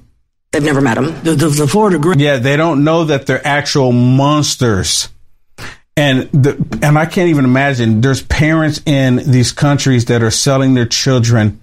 they've 0.53 0.63
never 0.63 0.81
met 0.81 0.95
them. 0.95 1.07
The, 1.23 1.35
the, 1.35 1.49
the 1.49 1.69
Florida 1.69 1.99
Grand- 1.99 2.21
Yeah, 2.21 2.39
they 2.39 2.57
don't 2.57 2.85
know 2.85 3.05
that 3.05 3.27
they're 3.27 3.47
actual 3.47 3.93
monsters. 3.93 5.09
And 5.99 6.31
the, 6.33 6.53
and 6.83 6.99
I 6.99 7.07
can't 7.07 7.31
even 7.31 7.47
imagine 7.47 8.03
there's 8.03 8.23
parents 8.23 8.83
in 8.85 9.17
these 9.17 9.53
countries 9.53 10.05
that 10.07 10.23
are 10.23 10.31
selling 10.31 10.75
their 10.75 10.85
children 10.85 11.61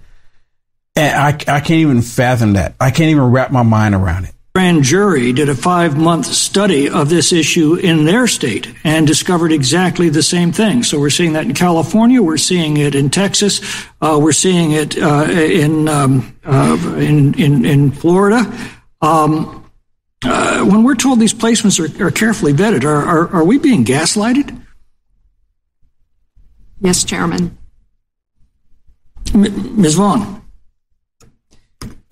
and 0.96 1.16
I, 1.16 1.56
I 1.56 1.60
can't 1.60 1.80
even 1.80 2.02
fathom 2.02 2.52
that. 2.54 2.74
I 2.80 2.90
can't 2.90 3.10
even 3.10 3.30
wrap 3.30 3.50
my 3.50 3.62
mind 3.62 3.94
around 3.94 4.26
it. 4.26 4.33
Grand 4.56 4.84
jury 4.84 5.32
did 5.32 5.48
a 5.48 5.54
five 5.56 5.96
month 5.96 6.26
study 6.26 6.88
of 6.88 7.08
this 7.08 7.32
issue 7.32 7.74
in 7.74 8.04
their 8.04 8.28
state 8.28 8.72
and 8.84 9.04
discovered 9.04 9.50
exactly 9.50 10.10
the 10.10 10.22
same 10.22 10.52
thing. 10.52 10.84
So 10.84 11.00
we're 11.00 11.10
seeing 11.10 11.32
that 11.32 11.44
in 11.44 11.54
California, 11.54 12.22
we're 12.22 12.36
seeing 12.36 12.76
it 12.76 12.94
in 12.94 13.10
Texas, 13.10 13.60
uh, 14.00 14.16
we're 14.22 14.30
seeing 14.30 14.70
it 14.70 14.96
uh, 14.96 15.24
in, 15.28 15.88
um, 15.88 16.36
uh, 16.44 16.78
in, 16.98 17.34
in 17.34 17.64
in 17.64 17.90
Florida. 17.90 18.46
Um, 19.02 19.68
uh, 20.24 20.64
when 20.64 20.84
we're 20.84 20.94
told 20.94 21.18
these 21.18 21.34
placements 21.34 21.80
are, 21.80 22.06
are 22.06 22.12
carefully 22.12 22.52
vetted, 22.52 22.84
are, 22.84 23.02
are 23.02 23.28
are 23.34 23.44
we 23.44 23.58
being 23.58 23.84
gaslighted? 23.84 24.56
Yes, 26.80 27.02
Chairman. 27.02 27.58
M- 29.34 29.80
Ms. 29.82 29.96
Vaughan. 29.96 30.43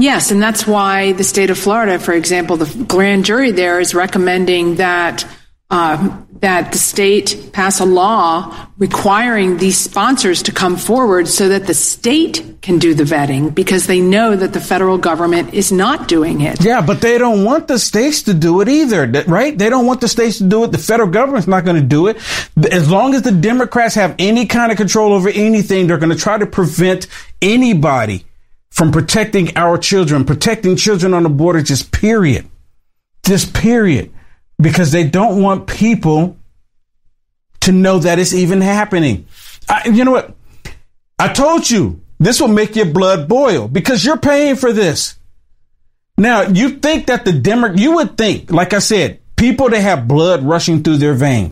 Yes, 0.03 0.33
and 0.33 0.43
that's 0.43 0.67
why 0.67 1.13
the 1.13 1.23
state 1.23 1.51
of 1.51 1.57
Florida, 1.57 1.97
for 1.97 2.13
example, 2.13 2.57
the 2.57 2.85
grand 2.87 3.25
jury 3.25 3.53
there 3.53 3.79
is 3.79 3.95
recommending 3.95 4.75
that 4.77 5.25
uh, 5.71 6.17
that 6.41 6.73
the 6.73 6.79
state 6.79 7.51
pass 7.53 7.79
a 7.79 7.85
law 7.85 8.67
requiring 8.79 9.59
these 9.59 9.79
sponsors 9.79 10.43
to 10.43 10.51
come 10.51 10.77
forward 10.77 11.29
so 11.29 11.51
that 11.51 11.69
the 11.69 11.73
state 11.73 12.57
can 12.63 12.81
do 12.81 12.95
the 12.95 13.05
vetting 13.05 13.55
because 13.55 13.87
they 13.87 14.01
know 14.01 14.35
that 14.35 14.53
the 14.53 14.61
federal 14.61 14.99
government 14.99 15.55
is 15.55 15.71
not 15.71 16.09
doing 16.09 16.41
it. 16.41 16.65
Yeah, 16.65 16.85
but 16.85 17.01
they 17.01 17.17
don't 17.17 17.45
want 17.45 17.69
the 17.69 17.79
states 17.79 18.23
to 18.23 18.35
do 18.35 18.61
it 18.61 18.69
either, 18.69 19.07
right? 19.29 19.57
They 19.57 19.71
don't 19.71 19.87
want 19.87 20.01
the 20.01 20.09
states 20.09 20.39
to 20.39 20.49
do 20.49 20.65
it. 20.65 20.73
The 20.73 20.79
federal 20.79 21.11
government's 21.11 21.47
not 21.47 21.65
going 21.65 21.81
to 21.81 21.87
do 21.87 22.09
it. 22.09 22.17
As 22.73 22.91
long 22.91 23.15
as 23.15 23.23
the 23.23 23.31
Democrats 23.31 23.95
have 23.95 24.17
any 24.19 24.47
kind 24.47 24.73
of 24.73 24.79
control 24.79 25.13
over 25.13 25.29
anything, 25.29 25.87
they're 25.87 25.97
going 25.97 26.11
to 26.11 26.19
try 26.19 26.39
to 26.39 26.47
prevent 26.47 27.07
anybody 27.41 28.25
from 28.73 28.91
protecting 28.91 29.55
our 29.57 29.77
children, 29.77 30.25
protecting 30.25 30.77
children 30.77 31.13
on 31.13 31.25
the 31.25 31.29
border, 31.29 31.63
just 31.63 31.93
period. 31.93 32.49
Just 33.23 33.53
period. 33.53 34.11
Because 34.59 34.93
they 34.93 35.05
don't 35.05 35.43
want 35.43 35.67
people 35.67 36.39
to 37.61 37.71
know 37.71 37.99
that 37.99 38.19
it's 38.19 38.33
even 38.33 38.63
happening. 38.63 39.27
I, 39.69 39.89
you 39.89 40.05
know 40.05 40.13
what? 40.13 40.35
I 41.19 41.29
told 41.35 41.69
you 41.69 42.01
this 42.19 42.41
will 42.41 42.49
make 42.49 42.75
your 42.75 42.87
blood 42.87 43.29
boil 43.29 43.69
because 43.69 44.05
you're 44.07 44.17
paying 44.17 44.57
for 44.57 44.73
this. 44.73 45.17
Now, 46.17 46.43
you 46.43 46.71
think 46.71 47.09
that 47.09 47.27
the 47.27 47.33
Demo, 47.33 47.75
you 47.75 47.97
would 47.97 48.17
think, 48.17 48.51
like 48.51 48.73
I 48.73 48.79
said, 48.79 49.21
people 49.37 49.69
that 49.69 49.81
have 49.81 50.09
blood 50.09 50.43
rushing 50.45 50.83
through 50.83 50.97
their 50.97 51.15
veins. 51.15 51.52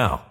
now. 0.01 0.30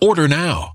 Order 0.00 0.28
now. 0.28 0.74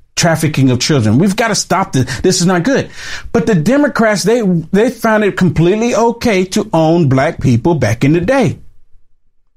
trafficking 0.15 0.69
of 0.69 0.79
children. 0.79 1.17
We've 1.17 1.35
got 1.35 1.49
to 1.49 1.55
stop 1.55 1.93
this. 1.93 2.21
This 2.21 2.41
is 2.41 2.47
not 2.47 2.63
good. 2.63 2.91
But 3.31 3.47
the 3.47 3.55
Democrats, 3.55 4.23
they, 4.23 4.41
they 4.41 4.89
found 4.89 5.23
it 5.23 5.37
completely 5.37 5.95
okay 5.95 6.45
to 6.45 6.69
own 6.73 7.09
black 7.09 7.41
people 7.41 7.75
back 7.75 8.03
in 8.03 8.13
the 8.13 8.21
day. 8.21 8.59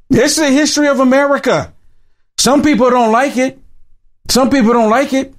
This 0.09 0.39
is 0.39 0.45
the 0.45 0.51
history 0.51 0.89
of 0.89 1.01
America. 1.01 1.73
Some 2.39 2.63
people 2.63 2.91
don't 2.91 3.13
like 3.13 3.37
it. 3.37 3.59
Some 4.29 4.51
people 4.51 4.73
don't 4.73 4.91
like 4.91 5.13
it. 5.13 5.35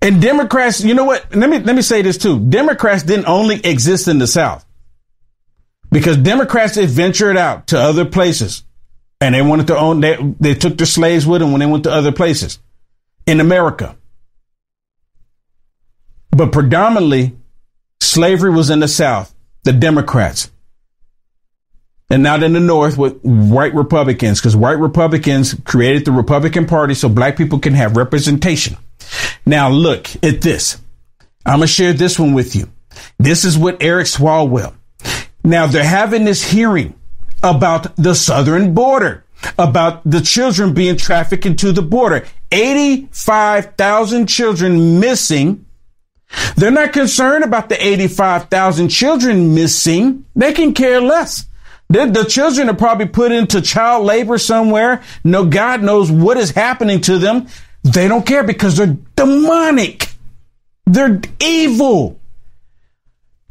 And 0.00 0.20
Democrats, 0.20 0.82
you 0.82 0.94
know 0.94 1.04
what? 1.04 1.34
Let 1.34 1.48
me 1.48 1.60
let 1.60 1.76
me 1.76 1.82
say 1.82 2.02
this 2.02 2.18
too. 2.18 2.40
Democrats 2.40 3.04
didn't 3.04 3.26
only 3.26 3.64
exist 3.64 4.08
in 4.08 4.18
the 4.18 4.26
South. 4.26 4.66
Because 5.92 6.16
Democrats 6.16 6.74
had 6.74 6.88
ventured 6.88 7.36
out 7.36 7.68
to 7.68 7.78
other 7.78 8.04
places. 8.04 8.64
And 9.22 9.34
they 9.34 9.42
wanted 9.42 9.68
to 9.68 9.78
own 9.78 10.00
they 10.00 10.16
they 10.40 10.54
took 10.54 10.76
their 10.76 10.86
slaves 10.86 11.26
with 11.26 11.40
them 11.40 11.52
when 11.52 11.60
they 11.60 11.66
went 11.66 11.84
to 11.84 11.92
other 11.92 12.12
places 12.12 12.58
in 13.26 13.40
America. 13.40 13.96
But 16.30 16.50
predominantly 16.50 17.36
slavery 18.00 18.50
was 18.50 18.68
in 18.70 18.80
the 18.80 18.88
South, 18.88 19.34
the 19.62 19.72
Democrats 19.72 20.50
and 22.12 22.22
not 22.22 22.42
in 22.42 22.52
the 22.52 22.60
North 22.60 22.98
with 22.98 23.22
white 23.22 23.74
Republicans, 23.74 24.38
because 24.38 24.54
white 24.54 24.78
Republicans 24.78 25.54
created 25.64 26.04
the 26.04 26.12
Republican 26.12 26.66
Party 26.66 26.92
so 26.92 27.08
black 27.08 27.38
people 27.38 27.58
can 27.58 27.72
have 27.72 27.96
representation. 27.96 28.76
Now, 29.46 29.70
look 29.70 30.08
at 30.22 30.42
this. 30.42 30.78
I'm 31.46 31.60
going 31.60 31.68
to 31.68 31.72
share 31.72 31.94
this 31.94 32.18
one 32.18 32.34
with 32.34 32.54
you. 32.54 32.70
This 33.18 33.46
is 33.46 33.56
what 33.56 33.82
Eric 33.82 34.08
Swalwell. 34.08 34.74
Now, 35.42 35.66
they're 35.66 35.82
having 35.82 36.24
this 36.24 36.44
hearing 36.44 36.94
about 37.42 37.94
the 37.96 38.14
southern 38.14 38.74
border, 38.74 39.24
about 39.58 40.02
the 40.04 40.20
children 40.20 40.74
being 40.74 40.96
trafficked 40.96 41.46
into 41.46 41.72
the 41.72 41.82
border. 41.82 42.26
85,000 42.50 44.26
children 44.26 45.00
missing. 45.00 45.66
They're 46.56 46.70
not 46.70 46.92
concerned 46.92 47.44
about 47.44 47.68
the 47.68 47.84
85,000 47.84 48.88
children 48.88 49.54
missing. 49.54 50.24
They 50.34 50.52
can 50.52 50.74
care 50.74 51.00
less. 51.00 51.46
The, 51.88 52.06
the 52.06 52.24
children 52.24 52.70
are 52.70 52.74
probably 52.74 53.06
put 53.06 53.32
into 53.32 53.60
child 53.60 54.06
labor 54.06 54.38
somewhere. 54.38 55.02
No, 55.24 55.44
God 55.44 55.82
knows 55.82 56.10
what 56.10 56.38
is 56.38 56.50
happening 56.50 57.02
to 57.02 57.18
them. 57.18 57.48
They 57.82 58.08
don't 58.08 58.24
care 58.24 58.44
because 58.44 58.76
they're 58.76 58.96
demonic. 59.16 60.08
They're 60.86 61.20
evil. 61.40 62.18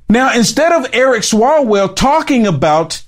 Now, 0.09 0.33
instead 0.33 0.71
of 0.71 0.89
Eric 0.93 1.21
Swalwell 1.21 1.95
talking 1.95 2.47
about 2.47 3.03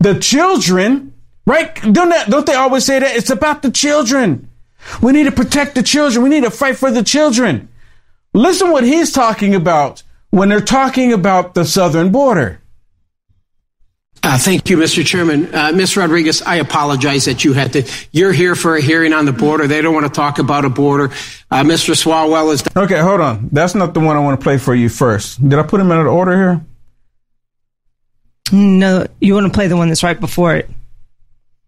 the 0.00 0.18
children, 0.18 1.12
right? 1.46 1.74
Don't, 1.74 2.10
that, 2.10 2.28
don't 2.28 2.46
they 2.46 2.54
always 2.54 2.84
say 2.84 2.98
that? 2.98 3.16
It's 3.16 3.30
about 3.30 3.62
the 3.62 3.70
children. 3.70 4.48
We 5.02 5.12
need 5.12 5.24
to 5.24 5.32
protect 5.32 5.74
the 5.74 5.82
children. 5.82 6.22
We 6.22 6.30
need 6.30 6.44
to 6.44 6.50
fight 6.50 6.76
for 6.76 6.90
the 6.90 7.02
children. 7.02 7.68
Listen 8.32 8.70
what 8.70 8.84
he's 8.84 9.12
talking 9.12 9.54
about 9.54 10.02
when 10.30 10.48
they're 10.48 10.60
talking 10.60 11.12
about 11.12 11.54
the 11.54 11.64
southern 11.64 12.12
border. 12.12 12.60
Uh, 14.22 14.36
thank 14.36 14.68
you, 14.68 14.76
Mr. 14.76 15.06
Chairman. 15.06 15.54
Uh, 15.54 15.72
Ms. 15.72 15.96
Rodriguez, 15.96 16.42
I 16.42 16.56
apologize 16.56 17.24
that 17.26 17.44
you 17.44 17.52
had 17.52 17.72
to. 17.74 17.88
You're 18.10 18.32
here 18.32 18.54
for 18.54 18.76
a 18.76 18.80
hearing 18.80 19.12
on 19.12 19.26
the 19.26 19.32
border. 19.32 19.66
They 19.66 19.80
don't 19.80 19.94
want 19.94 20.06
to 20.06 20.12
talk 20.12 20.38
about 20.38 20.64
a 20.64 20.68
border. 20.68 21.04
Uh, 21.50 21.62
Mr. 21.62 21.94
Swalwell 21.94 22.52
is. 22.52 22.62
Okay, 22.76 22.98
hold 22.98 23.20
on. 23.20 23.48
That's 23.52 23.74
not 23.74 23.94
the 23.94 24.00
one 24.00 24.16
I 24.16 24.20
want 24.20 24.38
to 24.38 24.42
play 24.42 24.58
for 24.58 24.74
you 24.74 24.88
first. 24.88 25.46
Did 25.46 25.58
I 25.58 25.62
put 25.62 25.80
him 25.80 25.90
in 25.92 25.98
order 25.98 26.32
here? 26.36 26.66
No, 28.52 29.06
you 29.20 29.34
want 29.34 29.46
to 29.46 29.52
play 29.52 29.66
the 29.66 29.76
one 29.76 29.88
that's 29.88 30.02
right 30.02 30.18
before 30.18 30.56
it. 30.56 30.70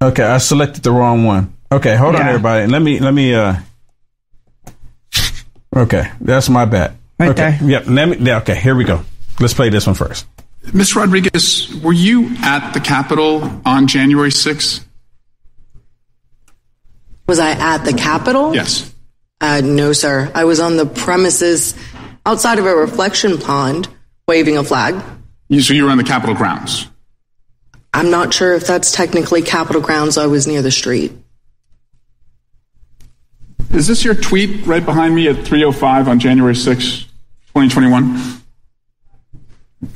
Okay, 0.02 0.22
I 0.22 0.38
selected 0.38 0.82
the 0.82 0.92
wrong 0.92 1.24
one. 1.24 1.54
Okay, 1.70 1.96
hold 1.96 2.14
yeah. 2.14 2.20
on, 2.20 2.28
everybody. 2.28 2.66
Let 2.66 2.82
me 2.82 3.00
let 3.00 3.14
me. 3.14 3.34
uh 3.34 3.56
Okay, 5.74 6.10
that's 6.20 6.48
my 6.48 6.64
bad. 6.64 6.96
Right 7.18 7.30
okay. 7.30 7.58
there. 7.60 7.70
Yep. 7.70 7.84
Let 7.86 8.20
me. 8.20 8.32
Okay, 8.32 8.54
here 8.54 8.74
we 8.74 8.84
go. 8.84 9.04
Let's 9.38 9.54
play 9.54 9.68
this 9.68 9.86
one 9.86 9.94
first. 9.94 10.26
Ms. 10.74 10.94
Rodriguez, 10.94 11.74
were 11.82 11.92
you 11.92 12.34
at 12.42 12.72
the 12.72 12.80
Capitol 12.80 13.60
on 13.64 13.86
January 13.86 14.30
6th? 14.30 14.84
Was 17.26 17.38
I 17.38 17.52
at 17.52 17.84
the 17.84 17.92
Capitol? 17.92 18.54
Yes. 18.54 18.92
Uh, 19.40 19.62
no, 19.64 19.92
sir. 19.92 20.30
I 20.34 20.44
was 20.44 20.60
on 20.60 20.76
the 20.76 20.84
premises 20.84 21.74
outside 22.26 22.58
of 22.58 22.66
a 22.66 22.74
reflection 22.74 23.38
pond 23.38 23.88
waving 24.28 24.58
a 24.58 24.64
flag. 24.64 25.02
You, 25.50 25.60
so 25.60 25.74
you 25.74 25.84
were 25.84 25.90
on 25.90 25.98
the 25.98 26.04
Capitol 26.04 26.36
grounds? 26.36 26.86
I'm 27.92 28.10
not 28.10 28.32
sure 28.32 28.54
if 28.54 28.68
that's 28.68 28.92
technically 28.92 29.42
Capitol 29.42 29.82
grounds. 29.82 30.16
I 30.16 30.26
was 30.26 30.46
near 30.46 30.62
the 30.62 30.70
street. 30.70 31.12
Is 33.72 33.88
this 33.88 34.04
your 34.04 34.14
tweet 34.14 34.64
right 34.64 34.84
behind 34.84 35.12
me 35.12 35.26
at 35.26 35.36
3.05 35.36 36.06
on 36.06 36.20
January 36.20 36.54
6, 36.54 36.80
2021? 36.80 38.16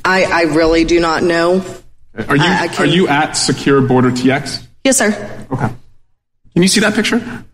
I, 0.03 0.23
I 0.25 0.41
really 0.53 0.83
do 0.83 0.99
not 0.99 1.23
know. 1.23 1.65
Are 2.27 2.35
you 2.35 2.43
I, 2.43 2.63
I 2.63 2.67
can, 2.67 2.85
are 2.85 2.89
you 2.89 3.07
at 3.07 3.33
Secure 3.33 3.79
Border 3.81 4.11
TX? 4.11 4.65
Yes, 4.83 4.97
sir. 4.97 5.47
Okay. 5.51 5.67
Can 6.53 6.61
you 6.61 6.67
see 6.67 6.81
that 6.81 6.95
picture? 6.95 7.45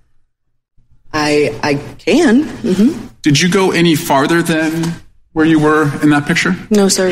I 1.14 1.60
I 1.62 1.76
can. 1.76 2.44
Mm-hmm. 2.46 3.08
Did 3.22 3.40
you 3.40 3.50
go 3.50 3.72
any 3.72 3.96
farther 3.96 4.42
than 4.42 4.96
where 5.34 5.46
you 5.46 5.60
were 5.60 5.84
in 6.02 6.10
that 6.10 6.26
picture? 6.26 6.56
No, 6.70 6.88
sir. 6.88 7.12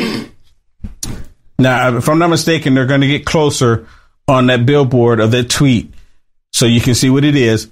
Now, 1.60 1.88
uh, 1.88 1.98
if 1.98 2.08
I'm 2.08 2.18
not 2.18 2.30
mistaken, 2.30 2.74
they're 2.74 2.86
going 2.86 3.02
to 3.02 3.06
get 3.06 3.26
closer 3.26 3.86
on 4.26 4.46
that 4.46 4.64
billboard 4.64 5.20
of 5.20 5.30
that 5.32 5.50
tweet 5.50 5.92
so 6.52 6.64
you 6.64 6.80
can 6.80 6.94
see 6.94 7.10
what 7.10 7.24
it 7.24 7.36
is. 7.36 7.70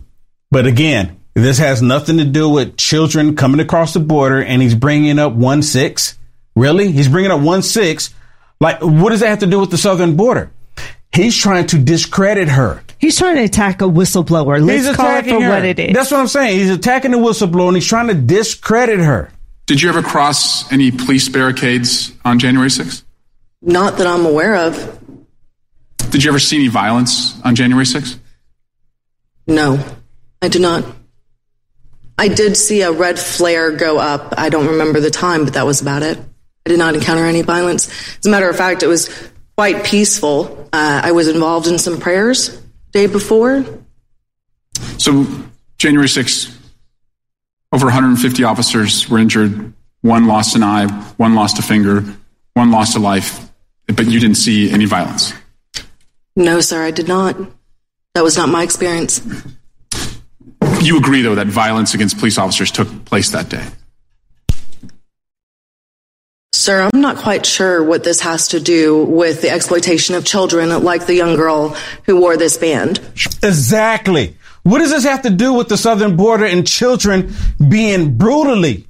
But 0.50 0.66
again, 0.66 1.18
this 1.34 1.58
has 1.58 1.80
nothing 1.80 2.18
to 2.18 2.24
do 2.24 2.48
with 2.50 2.76
children 2.76 3.34
coming 3.34 3.60
across 3.60 3.94
the 3.94 4.00
border 4.00 4.42
and 4.42 4.60
he's 4.60 4.74
bringing 4.74 5.18
up 5.18 5.32
one 5.32 5.62
six. 5.62 6.18
Really? 6.54 6.92
He's 6.92 7.08
bringing 7.08 7.30
up 7.30 7.40
one 7.40 7.62
six. 7.62 8.14
Like, 8.60 8.82
what 8.82 9.10
does 9.10 9.20
that 9.20 9.28
have 9.28 9.38
to 9.40 9.46
do 9.46 9.60
with 9.60 9.70
the 9.70 9.78
southern 9.78 10.16
border? 10.16 10.50
He's 11.12 11.36
trying 11.36 11.66
to 11.68 11.78
discredit 11.78 12.48
her. 12.48 12.82
He's 12.98 13.16
trying 13.16 13.36
to 13.36 13.44
attack 13.44 13.80
a 13.80 13.84
whistleblower. 13.84 14.62
Let's 14.62 14.86
he's 14.86 14.96
call 14.96 15.16
it 15.16 15.26
for 15.26 15.40
her. 15.40 15.48
what 15.48 15.64
it 15.64 15.78
is. 15.78 15.94
That's 15.94 16.10
what 16.10 16.20
I'm 16.20 16.26
saying. 16.26 16.58
He's 16.58 16.70
attacking 16.70 17.12
the 17.12 17.18
whistleblower 17.18 17.68
and 17.68 17.76
he's 17.76 17.86
trying 17.86 18.08
to 18.08 18.14
discredit 18.14 18.98
her. 18.98 19.30
Did 19.66 19.80
you 19.80 19.88
ever 19.88 20.02
cross 20.02 20.70
any 20.72 20.90
police 20.90 21.28
barricades 21.28 22.12
on 22.24 22.38
January 22.38 22.68
6th? 22.68 23.04
Not 23.60 23.98
that 23.98 24.06
I'm 24.06 24.24
aware 24.24 24.56
of. 24.56 24.98
Did 26.10 26.24
you 26.24 26.30
ever 26.30 26.38
see 26.38 26.56
any 26.56 26.68
violence 26.68 27.40
on 27.42 27.54
January 27.54 27.84
6th? 27.84 28.18
No, 29.46 29.82
I 30.40 30.48
did 30.48 30.62
not. 30.62 30.84
I 32.16 32.28
did 32.28 32.56
see 32.56 32.82
a 32.82 32.90
red 32.90 33.18
flare 33.18 33.72
go 33.72 33.98
up. 33.98 34.34
I 34.36 34.48
don't 34.48 34.66
remember 34.66 35.00
the 35.00 35.10
time, 35.10 35.44
but 35.44 35.54
that 35.54 35.66
was 35.66 35.80
about 35.80 36.02
it. 36.02 36.18
I 36.18 36.68
did 36.68 36.78
not 36.78 36.94
encounter 36.94 37.24
any 37.24 37.42
violence. 37.42 37.88
As 38.18 38.26
a 38.26 38.30
matter 38.30 38.48
of 38.48 38.56
fact, 38.56 38.82
it 38.82 38.88
was 38.88 39.08
quite 39.56 39.84
peaceful. 39.84 40.68
Uh, 40.72 41.00
I 41.04 41.12
was 41.12 41.28
involved 41.28 41.66
in 41.66 41.78
some 41.78 41.98
prayers 41.98 42.60
day 42.92 43.06
before. 43.06 43.64
So, 44.98 45.26
January 45.78 46.08
6th, 46.08 46.54
over 47.72 47.86
150 47.86 48.44
officers 48.44 49.08
were 49.08 49.18
injured. 49.18 49.72
One 50.02 50.26
lost 50.26 50.56
an 50.56 50.62
eye, 50.62 50.86
one 51.16 51.34
lost 51.34 51.58
a 51.58 51.62
finger, 51.62 52.04
one 52.54 52.70
lost 52.70 52.96
a 52.96 53.00
life, 53.00 53.47
but 53.94 54.06
you 54.06 54.20
didn't 54.20 54.36
see 54.36 54.70
any 54.70 54.84
violence. 54.84 55.32
No, 56.36 56.60
sir, 56.60 56.84
I 56.84 56.90
did 56.90 57.08
not. 57.08 57.36
That 58.14 58.22
was 58.22 58.36
not 58.36 58.48
my 58.48 58.62
experience. 58.62 59.20
You 60.80 60.98
agree, 60.98 61.22
though, 61.22 61.34
that 61.34 61.48
violence 61.48 61.94
against 61.94 62.18
police 62.18 62.38
officers 62.38 62.70
took 62.70 63.04
place 63.04 63.30
that 63.30 63.48
day? 63.48 63.64
Sir, 66.52 66.88
I'm 66.92 67.00
not 67.00 67.16
quite 67.16 67.46
sure 67.46 67.82
what 67.82 68.04
this 68.04 68.20
has 68.20 68.48
to 68.48 68.60
do 68.60 69.04
with 69.04 69.42
the 69.42 69.50
exploitation 69.50 70.14
of 70.14 70.24
children 70.24 70.68
like 70.84 71.06
the 71.06 71.14
young 71.14 71.36
girl 71.36 71.70
who 72.04 72.20
wore 72.20 72.36
this 72.36 72.56
band. 72.56 72.98
Exactly. 73.42 74.36
What 74.62 74.80
does 74.80 74.90
this 74.90 75.04
have 75.04 75.22
to 75.22 75.30
do 75.30 75.52
with 75.52 75.68
the 75.68 75.76
southern 75.76 76.16
border 76.16 76.44
and 76.44 76.66
children 76.66 77.32
being 77.68 78.18
brutally 78.18 78.86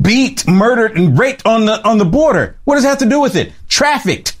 beat, 0.00 0.46
murdered, 0.48 0.96
and 0.96 1.18
raped 1.18 1.46
on 1.46 1.66
the 1.66 1.86
on 1.86 1.98
the 1.98 2.04
border? 2.04 2.56
What 2.64 2.76
does 2.76 2.84
it 2.84 2.88
have 2.88 2.98
to 2.98 3.08
do 3.08 3.20
with 3.20 3.36
it? 3.36 3.52
Trafficked. 3.74 4.36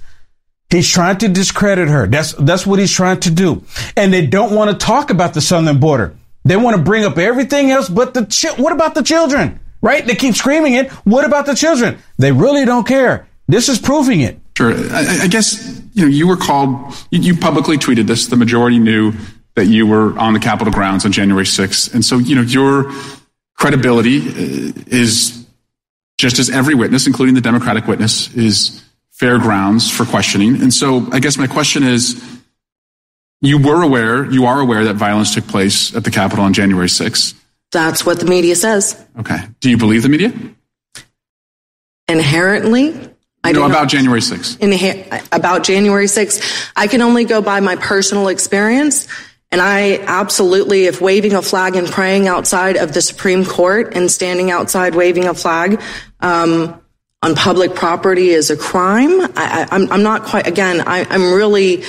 He's 0.70 0.88
trying 0.88 1.18
to 1.18 1.28
discredit 1.28 1.88
her. 1.88 2.06
That's 2.06 2.32
that's 2.32 2.66
what 2.66 2.78
he's 2.78 2.92
trying 2.92 3.20
to 3.20 3.30
do. 3.30 3.64
And 3.96 4.12
they 4.12 4.26
don't 4.26 4.54
want 4.54 4.70
to 4.70 4.86
talk 4.86 5.10
about 5.10 5.34
the 5.34 5.40
southern 5.40 5.78
border. 5.78 6.16
They 6.44 6.56
want 6.56 6.76
to 6.76 6.82
bring 6.82 7.04
up 7.04 7.18
everything 7.18 7.70
else 7.70 7.88
but 7.88 8.14
the 8.14 8.26
chi- 8.26 8.60
what 8.60 8.72
about 8.72 8.94
the 8.94 9.02
children? 9.02 9.60
right? 9.84 10.06
They 10.06 10.14
keep 10.14 10.34
screaming 10.34 10.74
it. 10.74 10.90
What 11.04 11.26
about 11.26 11.44
the 11.44 11.54
children? 11.54 11.98
They 12.18 12.32
really 12.32 12.64
don't 12.64 12.86
care. 12.86 13.28
This 13.46 13.68
is 13.68 13.78
proving 13.78 14.22
it. 14.22 14.40
Sure. 14.56 14.72
I, 14.72 15.24
I 15.24 15.26
guess 15.28 15.82
you 15.92 16.04
know 16.04 16.08
you 16.08 16.26
were 16.26 16.38
called. 16.38 16.94
You, 17.10 17.20
you, 17.20 17.36
publicly 17.36 17.76
tweeted 17.76 18.06
this. 18.06 18.28
The 18.28 18.36
majority 18.36 18.78
knew 18.78 19.12
that 19.56 19.66
you 19.66 19.86
were 19.86 20.18
on 20.18 20.32
the 20.32 20.40
Capitol 20.40 20.72
grounds 20.72 21.04
on 21.04 21.12
January 21.12 21.44
6th, 21.44 21.92
and 21.92 22.04
so 22.04 22.18
you 22.18 22.34
know 22.34 22.40
your 22.40 22.90
credibility 23.56 24.20
uh, 24.20 24.72
is 24.86 25.46
just 26.16 26.38
as 26.38 26.48
every 26.48 26.74
witness, 26.74 27.06
including 27.06 27.34
the 27.34 27.40
Democratic 27.42 27.86
witness, 27.86 28.34
is 28.34 28.82
fair 29.14 29.38
grounds 29.38 29.90
for 29.90 30.04
questioning. 30.04 30.60
And 30.60 30.72
so 30.72 31.06
I 31.12 31.20
guess 31.20 31.38
my 31.38 31.46
question 31.46 31.82
is 31.82 32.22
You 33.40 33.58
were 33.58 33.82
aware, 33.82 34.30
you 34.30 34.46
are 34.46 34.60
aware 34.60 34.84
that 34.84 34.96
violence 34.96 35.34
took 35.34 35.46
place 35.46 35.94
at 35.94 36.04
the 36.04 36.10
Capitol 36.10 36.44
on 36.44 36.52
January 36.52 36.88
6th. 36.88 37.34
That's 37.72 38.06
what 38.06 38.20
the 38.20 38.26
media 38.26 38.54
says. 38.56 39.04
Okay. 39.18 39.38
Do 39.60 39.68
you 39.68 39.76
believe 39.76 40.02
the 40.02 40.08
media? 40.08 40.32
Inherently, 42.08 42.94
I 43.42 43.52
know 43.52 43.60
do 43.60 43.66
about. 43.66 43.88
January 43.88 44.20
6th. 44.20 44.58
Inhe- 44.58 45.28
about 45.32 45.64
January 45.64 46.06
6th. 46.06 46.70
I 46.76 46.86
can 46.86 47.02
only 47.02 47.24
go 47.24 47.42
by 47.42 47.60
my 47.60 47.76
personal 47.76 48.28
experience. 48.28 49.08
And 49.50 49.60
I 49.60 49.98
absolutely, 50.06 50.84
if 50.86 51.00
waving 51.00 51.34
a 51.34 51.42
flag 51.42 51.76
and 51.76 51.86
praying 51.86 52.28
outside 52.28 52.76
of 52.76 52.92
the 52.92 53.00
Supreme 53.00 53.44
Court 53.44 53.94
and 53.94 54.10
standing 54.10 54.50
outside 54.50 54.94
waving 54.94 55.26
a 55.26 55.34
flag 55.34 55.80
um, 56.20 56.80
on 57.24 57.34
public 57.34 57.74
property 57.74 58.28
is 58.28 58.50
a 58.50 58.56
crime, 58.56 59.22
I, 59.22 59.28
I, 59.36 59.68
I'm, 59.70 59.90
I'm 59.90 60.02
not 60.02 60.24
quite, 60.24 60.46
again, 60.46 60.82
I, 60.86 61.06
I'm 61.08 61.32
really 61.32 61.82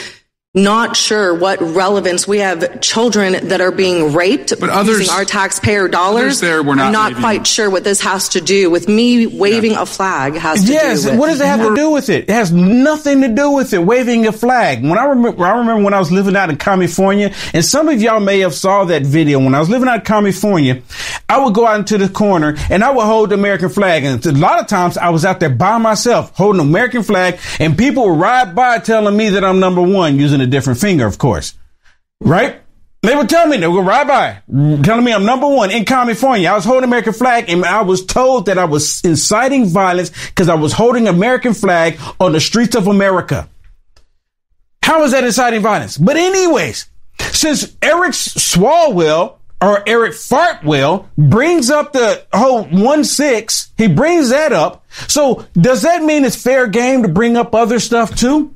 not 0.56 0.96
sure 0.96 1.34
what 1.36 1.62
relevance 1.62 2.28
we 2.28 2.40
have 2.40 2.80
children 2.82 3.50
that 3.50 3.60
are 3.62 3.72
being 3.72 4.14
raped 4.14 4.54
But 4.60 4.70
others- 4.70 5.00
using 5.00 5.14
our 5.14 5.26
taxpayer 5.26 5.88
dollars. 5.90 6.24
others 6.24 6.40
there 6.40 6.64
were 6.64 6.76
not 6.76 6.88
I'm 6.88 6.92
not 6.94 7.08
waving- 7.12 7.22
quite 7.22 7.48
sure 7.48 7.70
what 7.70 7.84
this 7.84 8.00
has 8.02 8.30
to 8.30 8.42
do 8.42 8.70
with 8.70 8.88
me 8.88 9.28
waving 9.28 9.74
a 9.76 9.86
flag 9.86 10.36
has 10.38 10.64
to 10.64 10.72
yes, 10.72 11.04
do 11.04 11.12
with. 11.12 11.20
what 11.20 11.28
does 11.28 11.42
it 11.42 11.46
have 11.48 11.60
to 11.62 11.76
do 11.76 11.90
with 11.92 12.10
it? 12.10 12.30
It 12.30 12.34
has 12.34 12.52
nothing 12.54 13.22
to 13.22 13.28
do 13.28 13.52
with 13.52 13.74
it. 13.74 13.80
Waving 13.84 14.26
a 14.28 14.32
flag. 14.32 14.82
When 14.82 14.98
I 14.98 15.04
remember, 15.06 15.46
I 15.46 15.58
remember 15.58 15.84
when 15.84 15.94
I 15.94 16.00
was 16.00 16.12
living 16.12 16.36
out 16.38 16.50
in 16.50 16.56
California, 16.58 17.32
and 17.54 17.64
some 17.66 17.90
of 17.90 18.02
y'all 18.02 18.20
may 18.22 18.40
have 18.40 18.54
saw 18.54 18.86
that 18.86 19.04
video. 19.04 19.40
When 19.40 19.54
I 19.54 19.60
was 19.60 19.70
living 19.70 19.90
out 19.90 19.96
in 20.00 20.06
California, 20.06 20.82
I 21.28 21.44
would 21.44 21.54
go 21.54 21.68
out 21.68 21.80
into 21.80 21.98
the 21.98 22.08
corner 22.08 22.56
and 22.70 22.84
I 22.84 22.92
would 22.92 23.04
hold 23.06 23.32
the 23.32 23.36
American 23.36 23.70
flag. 23.70 24.04
And 24.06 24.26
a 24.26 24.32
lot 24.32 24.60
of 24.62 24.68
times 24.68 24.98
I 24.98 25.10
was 25.10 25.26
out 25.26 25.40
there 25.42 25.50
by 25.50 25.78
myself 25.78 26.32
holding 26.36 26.62
the 26.62 26.68
American 26.68 27.04
flag, 27.04 27.40
and 27.60 27.78
people 27.78 28.08
would 28.10 28.20
ride 28.20 28.56
by 28.56 28.80
telling 28.80 29.18
me 29.18 29.30
that 29.32 29.44
I'm 29.44 29.60
number 29.60 29.82
one 29.82 30.18
using 30.18 30.40
a 30.46 30.50
different 30.50 30.80
finger, 30.80 31.06
of 31.06 31.18
course. 31.18 31.54
Right? 32.22 32.62
They 33.02 33.16
would 33.16 33.30
tell 33.30 33.48
me, 33.48 33.58
they 33.58 33.68
would 33.68 33.86
ride 33.86 34.08
by, 34.08 34.42
telling 34.82 35.04
me 35.04 35.14
I'm 35.14 35.26
number 35.26 35.48
one 35.48 35.70
in 35.70 35.86
California. 35.86 36.50
I 36.50 36.56
was 36.56 36.66
holding 36.66 36.86
American 36.86 37.14
flag 37.14 37.50
and 37.50 37.64
I 37.64 37.84
was 37.84 38.04
told 38.04 38.48
that 38.48 38.58
I 38.58 38.66
was 38.66 39.02
inciting 39.04 39.68
violence 39.68 40.10
because 40.30 40.50
I 40.50 40.56
was 40.56 40.74
holding 40.74 41.08
American 41.08 41.54
flag 41.54 42.00
on 42.20 42.32
the 42.32 42.40
streets 42.40 42.76
of 42.76 42.88
America. 42.88 43.48
How 44.82 45.04
is 45.04 45.12
that 45.12 45.24
inciting 45.24 45.62
violence? 45.62 46.00
But 46.00 46.18
anyways, 46.18 46.90
since 47.20 47.76
Eric 47.82 48.14
Swalwell 48.14 49.38
or 49.62 49.88
Eric 49.88 50.14
Fartwell 50.14 51.08
brings 51.16 51.70
up 51.70 51.94
the 51.94 52.26
whole 52.34 52.64
one 52.64 53.04
six, 53.04 53.72
he 53.78 53.88
brings 53.88 54.30
that 54.30 54.52
up. 54.52 54.84
So 55.08 55.46
does 55.54 55.84
that 55.84 56.04
mean 56.04 56.26
it's 56.26 56.42
fair 56.42 56.66
game 56.66 57.04
to 57.04 57.08
bring 57.08 57.38
up 57.38 57.54
other 57.54 57.80
stuff 57.80 58.16
too? 58.16 58.55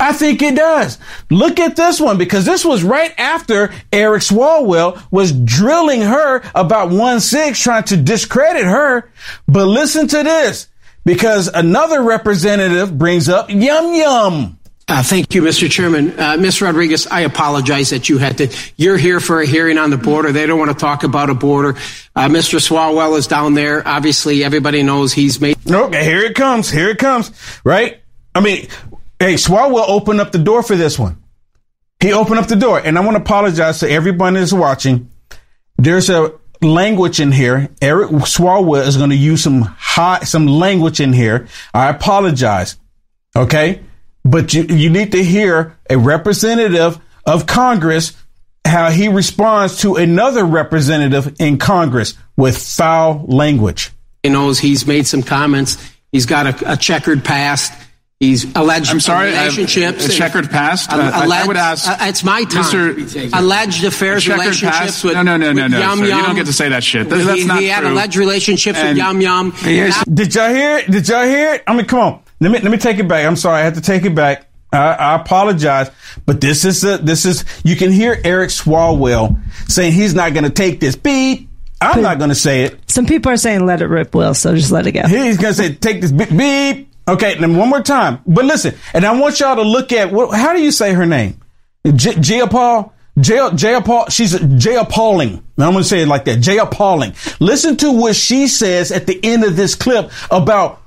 I 0.00 0.12
think 0.12 0.42
it 0.42 0.56
does. 0.56 0.98
Look 1.30 1.60
at 1.60 1.76
this 1.76 2.00
one 2.00 2.18
because 2.18 2.44
this 2.44 2.64
was 2.64 2.82
right 2.82 3.12
after 3.18 3.72
Eric 3.92 4.22
Swalwell 4.22 5.02
was 5.10 5.32
drilling 5.32 6.02
her 6.02 6.42
about 6.54 6.90
1-6, 6.90 7.62
trying 7.62 7.84
to 7.84 7.96
discredit 7.96 8.64
her. 8.64 9.10
But 9.46 9.66
listen 9.66 10.08
to 10.08 10.22
this 10.22 10.68
because 11.04 11.48
another 11.48 12.02
representative 12.02 12.96
brings 12.96 13.28
up 13.28 13.50
Yum 13.50 13.94
Yum. 13.94 14.58
Uh, 14.86 15.02
thank 15.02 15.34
you, 15.34 15.40
Mr. 15.40 15.70
Chairman. 15.70 16.18
Uh, 16.20 16.36
Ms. 16.36 16.60
Rodriguez, 16.60 17.06
I 17.06 17.20
apologize 17.20 17.90
that 17.90 18.10
you 18.10 18.18
had 18.18 18.36
to. 18.38 18.54
You're 18.76 18.98
here 18.98 19.18
for 19.18 19.40
a 19.40 19.46
hearing 19.46 19.78
on 19.78 19.88
the 19.88 19.96
border. 19.96 20.30
They 20.30 20.44
don't 20.46 20.58
want 20.58 20.72
to 20.72 20.76
talk 20.76 21.04
about 21.04 21.30
a 21.30 21.34
border. 21.34 21.70
Uh, 22.14 22.28
Mr. 22.28 22.60
Swalwell 22.60 23.16
is 23.16 23.26
down 23.26 23.54
there. 23.54 23.86
Obviously, 23.86 24.44
everybody 24.44 24.82
knows 24.82 25.14
he's 25.14 25.40
made. 25.40 25.56
Okay, 25.68 26.04
here 26.04 26.20
it 26.20 26.34
comes. 26.34 26.70
Here 26.70 26.90
it 26.90 26.98
comes. 26.98 27.32
Right? 27.64 28.02
I 28.34 28.40
mean, 28.40 28.68
hey, 29.18 29.34
Swalwell 29.34 29.88
opened 29.88 30.20
up 30.20 30.32
the 30.32 30.38
door 30.38 30.62
for 30.62 30.76
this 30.76 30.98
one. 30.98 31.22
He 32.00 32.12
opened 32.12 32.38
up 32.38 32.48
the 32.48 32.56
door, 32.56 32.78
and 32.78 32.98
I 32.98 33.00
want 33.00 33.16
to 33.16 33.22
apologize 33.22 33.80
to 33.80 33.90
everyone 33.90 34.34
that's 34.34 34.52
watching. 34.52 35.10
There's 35.78 36.10
a 36.10 36.32
language 36.60 37.20
in 37.20 37.32
here. 37.32 37.70
Eric 37.80 38.10
Swalwell 38.10 38.86
is 38.86 38.96
going 38.96 39.10
to 39.10 39.16
use 39.16 39.42
some 39.42 39.62
high, 39.62 40.20
some 40.20 40.46
language 40.46 41.00
in 41.00 41.12
here. 41.12 41.48
I 41.72 41.88
apologize. 41.88 42.76
Okay. 43.36 43.80
But 44.24 44.54
you, 44.54 44.62
you 44.62 44.90
need 44.90 45.12
to 45.12 45.22
hear 45.22 45.76
a 45.88 45.98
representative 45.98 46.98
of 47.26 47.46
Congress, 47.46 48.14
how 48.64 48.90
he 48.90 49.08
responds 49.08 49.80
to 49.80 49.96
another 49.96 50.44
representative 50.44 51.36
in 51.38 51.58
Congress 51.58 52.14
with 52.36 52.56
foul 52.56 53.24
language. 53.26 53.92
He 54.22 54.30
knows 54.30 54.58
he's 54.58 54.86
made 54.86 55.06
some 55.06 55.22
comments. 55.22 55.76
He's 56.10 56.26
got 56.26 56.62
a, 56.62 56.72
a 56.72 56.76
checkered 56.76 57.24
past. 57.24 57.72
He's 58.20 58.46
alleged 58.56 58.90
I'm 58.90 59.00
sorry, 59.00 59.30
relationships. 59.32 60.06
a 60.06 60.08
checkered 60.08 60.48
past? 60.48 60.90
Uh, 60.90 60.96
Uh, 60.96 61.10
I- 61.28 61.42
I 61.42 61.46
would 61.46 61.56
ask- 61.56 61.86
uh, 61.88 61.96
it's 62.02 62.22
my 62.24 62.44
time. 62.44 62.62
Mr. 62.64 63.30
Alleged 63.38 63.84
affairs, 63.84 64.22
Checkered 64.24 64.40
relationships 64.40 64.78
past? 64.78 65.04
with 65.04 65.14
No, 65.14 65.22
no, 65.22 65.36
no, 65.36 65.52
no, 65.52 65.66
no, 65.66 65.78
Yum 65.78 65.98
sir. 65.98 66.04
You 66.04 66.10
don't 66.10 66.36
get 66.36 66.46
to 66.46 66.52
say 66.52 66.68
that 66.70 66.84
shit. 66.84 67.08
That- 67.10 67.18
He- 67.18 67.24
that's 67.24 67.44
not 67.44 67.60
he 67.60 67.66
had 67.68 67.80
true. 67.80 67.92
alleged 67.92 68.16
relationships 68.16 68.80
with 68.80 68.96
Yum 68.96 69.20
Yum. 69.20 69.52
Yes. 69.64 70.02
Did 70.12 70.34
y'all 70.34 70.48
hear 70.54 70.78
it? 70.78 70.90
Did 70.90 71.08
y'all 71.08 71.24
hear 71.26 71.54
it? 71.54 71.64
I 71.66 71.74
mean, 71.74 71.86
come 71.86 71.98
on. 71.98 72.18
Let 72.40 72.52
me 72.52 72.60
let 72.60 72.70
me 72.70 72.78
take 72.78 72.98
it 72.98 73.08
back. 73.08 73.26
I'm 73.26 73.36
sorry, 73.36 73.60
I 73.60 73.64
had 73.64 73.74
to 73.74 73.80
take 73.80 74.04
it 74.04 74.14
back. 74.14 74.46
I, 74.72 74.92
I 74.92 75.14
apologize, 75.16 75.90
but 76.26 76.40
this 76.40 76.64
is 76.64 76.82
a, 76.84 76.98
this 76.98 77.24
is 77.26 77.44
you 77.62 77.76
can 77.76 77.92
hear 77.92 78.20
Eric 78.24 78.50
Swalwell 78.50 79.38
saying 79.68 79.92
he's 79.92 80.14
not 80.14 80.34
going 80.34 80.44
to 80.44 80.50
take 80.50 80.80
this 80.80 80.96
beep. 80.96 81.48
I'm 81.80 82.00
not 82.02 82.18
going 82.18 82.30
to 82.30 82.34
say 82.34 82.62
it. 82.62 82.80
Some 82.90 83.06
people 83.06 83.30
are 83.32 83.36
saying 83.36 83.66
let 83.66 83.82
it 83.82 83.86
rip, 83.86 84.14
Will, 84.14 84.34
so 84.34 84.54
just 84.54 84.70
let 84.72 84.86
it 84.86 84.92
go. 84.92 85.02
He's 85.06 85.36
going 85.36 85.54
to 85.54 85.62
say 85.62 85.74
take 85.74 86.00
this 86.00 86.10
beep. 86.12 86.30
beep. 86.36 86.90
Okay, 87.06 87.34
then 87.38 87.56
one 87.56 87.68
more 87.68 87.82
time. 87.82 88.20
But 88.26 88.44
listen, 88.44 88.74
and 88.94 89.04
I 89.04 89.18
want 89.18 89.40
y'all 89.40 89.56
to 89.56 89.62
look 89.62 89.92
at 89.92 90.10
what, 90.10 90.36
how 90.36 90.52
do 90.54 90.62
you 90.62 90.72
say 90.72 90.92
her 90.94 91.06
name? 91.06 91.40
J- 91.94 92.46
Paul. 92.46 92.92
Jaya 93.16 93.80
Paul, 93.80 94.08
she's 94.08 94.36
Jaya 94.56 94.84
Pauling. 94.84 95.44
I'm 95.56 95.72
going 95.72 95.84
to 95.84 95.84
say 95.84 96.02
it 96.02 96.08
like 96.08 96.24
that. 96.24 96.40
Jaya 96.40 96.66
Pauling. 96.66 97.14
Listen 97.38 97.76
to 97.76 97.92
what 97.92 98.16
she 98.16 98.48
says 98.48 98.90
at 98.90 99.06
the 99.06 99.20
end 99.22 99.44
of 99.44 99.54
this 99.54 99.76
clip 99.76 100.10
about 100.32 100.82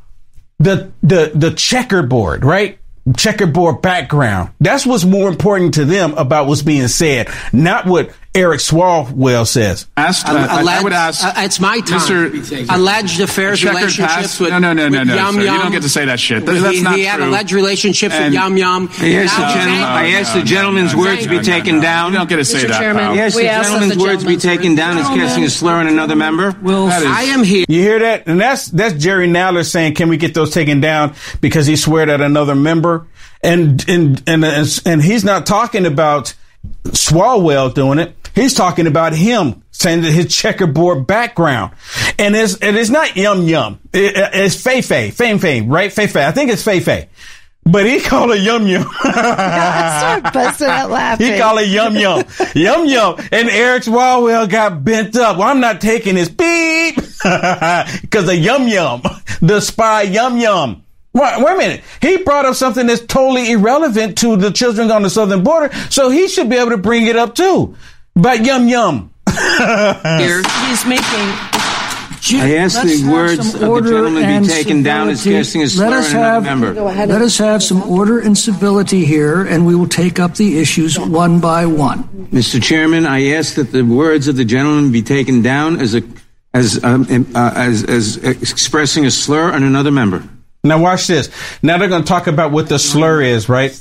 the 0.60 0.91
the 1.03 1.32
the 1.34 1.51
checkerboard, 1.51 2.43
right? 2.43 2.80
Checkerboard 3.15 3.82
background. 3.82 4.51
That's 4.60 4.86
what's 4.86 5.06
more 5.06 5.30
important 5.30 5.75
to 5.75 5.86
them 5.86 6.15
about 6.15 6.47
what's 6.47 6.63
being 6.63 6.89
said, 6.89 7.30
not 7.53 7.86
what 7.86 8.12
Eric 8.38 8.60
Swalwell 8.60 9.47
says. 9.47 9.88
Asked, 9.97 10.30
uh, 10.30 10.38
Al- 10.38 10.69
I- 10.69 10.78
I 10.80 10.84
would 10.84 10.93
ask- 10.93 11.23
uh, 11.26 11.34
it's 11.38 11.60
my 11.60 11.80
time. 11.82 12.00
Mr. 12.00 12.69
Alleged 12.69 13.19
affairs, 13.19 13.60
Checkered 13.60 13.76
relationships 13.78 14.13
past? 14.13 14.39
with 14.39 14.50
No, 14.52 14.60
no, 14.60 14.73
no, 14.73 14.88
no, 14.89 15.04
no, 15.04 15.15
Yum 15.15 15.36
sir. 15.36 15.41
You 15.41 15.47
don't 15.47 15.71
get 15.71 15.82
to 15.82 15.89
say 15.89 16.06
that 16.06 16.19
shit. 16.19 16.45
That- 16.45 16.56
He- 16.56 16.62
that's 16.62 16.82
not 16.82 16.95
he 16.95 17.04
had 17.06 17.19
alleged 17.19 17.52
relationships 17.52 18.15
with 18.17 18.34
Yum 18.34 18.58
Yum. 18.58 18.89
I 19.02 19.13
asked 19.15 19.36
the 19.36 19.41
Now- 19.41 19.54
gentleman, 19.54 19.84
I 19.84 20.08
asked 20.12 20.34
the 20.36 20.43
gentleman's 20.43 20.95
words 20.95 21.23
to 21.23 21.30
be 21.30 21.39
taken 21.39 21.80
down. 21.80 22.12
You 22.13 22.19
don't 22.19 22.30
get 22.30 22.36
to 22.38 22.45
say 22.45 22.60
Mr. 22.60 22.67
that, 22.69 22.80
Chairman, 22.80 23.04
pal. 23.04 23.13
I 23.13 23.17
asked 23.17 23.36
the 23.36 23.43
gentleman's 23.43 23.97
words 23.97 24.23
be 24.23 24.38
taken 24.38 24.76
down 24.76 24.97
as 25.00 25.08
casting 25.08 25.43
a 25.43 25.50
slur 25.50 25.76
on 25.76 25.88
another 25.88 26.15
member. 26.15 26.56
Will, 26.62 26.88
I 26.91 27.23
am 27.23 27.43
here. 27.43 27.65
You 27.67 27.82
hear 27.82 28.00
that? 28.00 28.23
And 28.28 28.39
that's 28.39 28.67
that's 28.67 28.93
Jerry 28.93 29.28
Nadler 29.28 29.65
saying, 29.65 29.95
"Can 29.95 30.10
we 30.10 30.17
get 30.17 30.34
those 30.34 30.52
taken 30.52 30.80
down?" 30.80 31.13
Because 31.41 31.65
he 31.65 31.76
sweared 31.76 32.10
at 32.10 32.21
another 32.21 32.56
member, 32.56 33.06
and 33.43 33.84
and 33.88 34.21
and 34.28 34.43
and, 34.45 34.82
and 34.86 35.02
he's 35.02 35.23
not 35.23 35.45
talking 35.45 35.86
about 35.86 36.34
Swalwell 36.86 37.73
doing 37.73 37.99
it. 37.99 38.15
He's 38.36 38.53
talking 38.53 38.88
about 38.88 39.13
him 39.13 39.63
saying 39.71 40.01
that 40.01 40.12
his 40.12 40.34
checkerboard 40.36 41.08
background, 41.08 41.73
and 42.19 42.36
it's 42.36 42.58
and 42.58 42.77
it's 42.77 42.89
not 42.89 43.15
yum 43.15 43.43
yum. 43.43 43.80
It, 43.93 44.13
it's 44.15 44.62
Fei 44.62 44.82
Fei, 44.82 45.12
Fame 45.12 45.39
Fame, 45.39 45.69
right? 45.69 45.91
Fei 45.91 46.08
Fei. 46.08 46.25
I 46.25 46.32
think 46.32 46.51
it's 46.51 46.63
Fei 46.63 46.80
Fei. 46.80 47.10
But 47.65 47.86
he 47.86 47.99
called 47.99 48.32
it 48.32 48.41
yum 48.41 48.65
yum. 48.65 48.86
I 49.03 50.21
started 50.21 50.34
busting 50.34 50.67
out 50.67 50.89
laughing. 50.89 51.34
He 51.34 51.38
called 51.38 51.60
it 51.60 51.67
yum 51.67 51.95
yum, 51.97 52.23
yum 52.56 52.86
yum, 52.86 53.15
and 53.32 53.49
Eric 53.49 53.84
Swalwell 53.84 54.49
got 54.49 54.86
bent 54.86 55.17
up. 55.17 55.38
Well, 55.38 55.49
I'm 55.49 55.60
not 55.60 55.82
taking 55.82 56.15
his 56.15 56.30
beep 56.30 56.95
because 57.23 58.30
of 58.30 58.36
yum 58.36 58.67
yum, 58.67 59.01
the 59.41 59.60
spy 59.60 60.03
yum 60.03 60.38
yum. 60.38 60.84
Wait, 61.17 61.41
wait 61.43 61.56
a 61.56 61.58
minute. 61.58 61.84
He 62.01 62.17
brought 62.23 62.45
up 62.45 62.56
something 62.56 62.86
that's 62.88 63.01
totally 63.06 63.51
irrelevant 63.51 64.17
to 64.19 64.36
the 64.38 64.51
children 64.51 64.91
on 64.91 65.01
the 65.01 65.10
southern 65.10 65.43
border, 65.43 65.73
so 65.89 66.10
he 66.10 66.27
should 66.27 66.49
be 66.49 66.56
able 66.58 66.71
to 66.71 66.77
bring 66.77 67.08
it 67.08 67.15
up 67.15 67.34
too. 67.36 67.75
But 68.15 68.45
yum 68.45 68.67
yum. 68.67 69.12
Here, 69.27 70.41
he's 70.67 70.86
making. 70.86 71.27
I 72.30 72.56
asked 72.58 72.84
Let's 72.84 73.01
the 73.01 73.10
words 73.12 73.53
of 73.53 73.60
the 73.62 73.82
gentleman 73.89 74.41
be 74.43 74.47
taken 74.47 74.84
down 74.84 75.08
as 75.10 75.21
civility. 75.21 75.39
casting 75.39 75.62
a 75.62 75.63
Let 75.63 75.71
slur 75.71 75.86
on 75.88 75.93
us 75.93 76.12
another 76.12 76.25
have- 76.25 76.43
member. 76.43 76.73
Let 76.73 77.21
us 77.21 77.38
have 77.38 77.63
some 77.63 77.84
order 77.84 78.19
and 78.19 78.38
civility 78.38 79.06
here, 79.06 79.43
and 79.45 79.65
we 79.65 79.75
will 79.75 79.88
take 79.88 80.19
up 80.19 80.36
the 80.36 80.60
issues 80.60 80.99
one 80.99 81.39
by 81.39 81.65
one. 81.67 82.03
Mr. 82.32 82.62
Chairman, 82.62 83.06
I 83.06 83.30
ask 83.30 83.56
that 83.56 83.71
the 83.71 83.84
words 83.84 84.27
of 84.27 84.36
the 84.36 84.43
gentleman 84.45 84.91
be 84.91 85.03
taken 85.03 85.41
down 85.41 85.80
as 85.80 85.95
a 85.95 86.01
as 86.53 86.84
um, 86.84 87.06
uh, 87.36 87.53
as 87.56 87.84
as 87.86 88.17
expressing 88.17 89.06
a 89.06 89.12
slur 89.12 89.51
on 89.53 89.63
another 89.63 89.91
member. 89.91 90.23
Now 90.63 90.81
watch 90.81 91.07
this. 91.07 91.29
Now 91.61 91.77
they're 91.77 91.87
going 91.87 92.03
to 92.03 92.07
talk 92.07 92.27
about 92.27 92.51
what 92.51 92.67
the 92.69 92.79
slur 92.79 93.21
is, 93.21 93.47
right? 93.47 93.79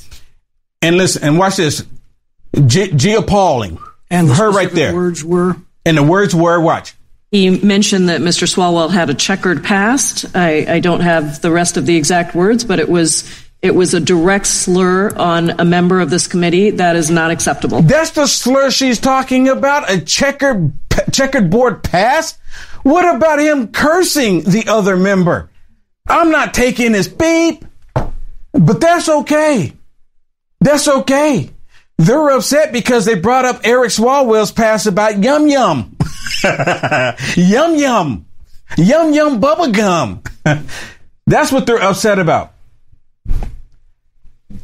And 0.83 0.97
listen, 0.97 1.25
and 1.25 1.39
watch 1.39 1.57
this. 1.57 1.85
G- 2.67 2.93
Gia 2.93 3.23
Pauling. 3.23 3.79
And 4.11 4.29
her 4.29 4.51
right 4.51 4.71
there. 4.71 4.95
words 4.95 5.25
were. 5.25 5.57
And 5.85 5.97
the 5.97 6.03
words 6.03 6.35
were 6.35 6.61
watch. 6.61 6.95
He 7.33 7.51
mentioned 7.51 8.09
that 8.09 8.21
Mr. 8.21 8.47
Swalwell 8.47 8.91
had 8.91 9.11
a 9.11 9.15
checkered 9.15 9.65
past. 9.65 10.25
I, 10.35 10.75
I 10.75 10.81
don't 10.81 11.01
have 11.01 11.43
the 11.43 11.51
rest 11.51 11.77
of 11.77 11.87
the 11.87 11.97
exact 11.97 12.35
words, 12.35 12.65
but 12.65 12.79
it 12.79 12.89
was 12.89 13.29
It 13.63 13.75
was 13.75 13.95
a 13.95 14.01
direct 14.01 14.47
slur 14.47 15.13
on 15.17 15.51
a 15.59 15.65
member 15.65 16.01
of 16.01 16.09
this 16.11 16.29
committee. 16.29 16.71
That 16.71 16.95
is 16.95 17.11
not 17.11 17.31
acceptable. 17.33 17.83
That's 17.83 18.11
the 18.11 18.27
slur 18.29 18.71
she's 18.71 19.01
talking 19.01 19.49
about. 19.49 19.91
A 19.91 20.01
checkered 20.01 20.73
checkered 21.11 21.51
board 21.51 21.83
pass. 21.83 22.39
What 22.85 23.17
about 23.17 23.41
him 23.41 23.69
cursing 23.69 24.43
the 24.43 24.67
other 24.69 24.97
member? 24.97 25.51
I'm 26.09 26.31
not 26.31 26.55
taking 26.55 26.95
his 26.95 27.09
beep, 27.09 27.65
but 27.95 28.81
that's 28.81 29.09
okay. 29.09 29.73
That's 30.61 30.89
okay. 30.89 31.51
They're 31.99 32.31
upset 32.31 32.73
because 32.73 33.05
they 33.05 33.15
brought 33.15 33.45
up 33.45 33.61
Eric 33.65 33.91
Swalwell's 33.91 34.53
pass 34.53 34.87
about 34.87 35.23
yum 35.23 35.49
yum. 35.49 35.97
yum 37.37 37.77
yum. 37.77 38.27
Yum 38.77 39.13
yum 39.15 39.41
bubble 39.41 39.73
gum. 39.73 40.23
That's 41.27 41.51
what 41.51 41.67
they're 41.67 41.83
upset 41.83 42.19
about. 42.19 42.53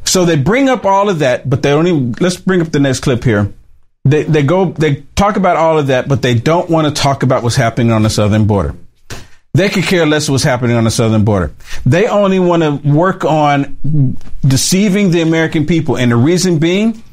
So 0.05 0.25
they 0.25 0.35
bring 0.35 0.69
up 0.69 0.85
all 0.85 1.09
of 1.09 1.19
that, 1.19 1.49
but 1.49 1.63
they 1.63 1.71
only 1.71 2.13
let's 2.19 2.37
bring 2.37 2.61
up 2.61 2.71
the 2.71 2.79
next 2.79 3.01
clip 3.01 3.23
here. 3.23 3.51
They 4.05 4.23
they 4.23 4.43
go 4.43 4.65
they 4.65 5.03
talk 5.15 5.37
about 5.37 5.57
all 5.57 5.79
of 5.79 5.87
that, 5.87 6.07
but 6.07 6.21
they 6.21 6.35
don't 6.35 6.69
want 6.69 6.87
to 6.87 7.01
talk 7.01 7.23
about 7.23 7.43
what's 7.43 7.55
happening 7.55 7.91
on 7.91 8.03
the 8.03 8.09
southern 8.09 8.45
border. 8.45 8.75
They 9.55 9.69
could 9.69 9.83
care 9.83 10.07
less 10.07 10.27
what's 10.31 10.43
happening 10.43 10.75
on 10.75 10.83
the 10.83 10.89
southern 10.89 11.23
border. 11.23 11.53
They 11.85 12.07
only 12.07 12.39
want 12.39 12.63
to 12.63 12.89
work 12.89 13.23
on 13.23 14.17
deceiving 14.41 15.11
the 15.11 15.21
American 15.21 15.67
people, 15.67 15.95
and 15.95 16.11
the 16.11 16.15
reason 16.15 16.57
being, 16.57 17.03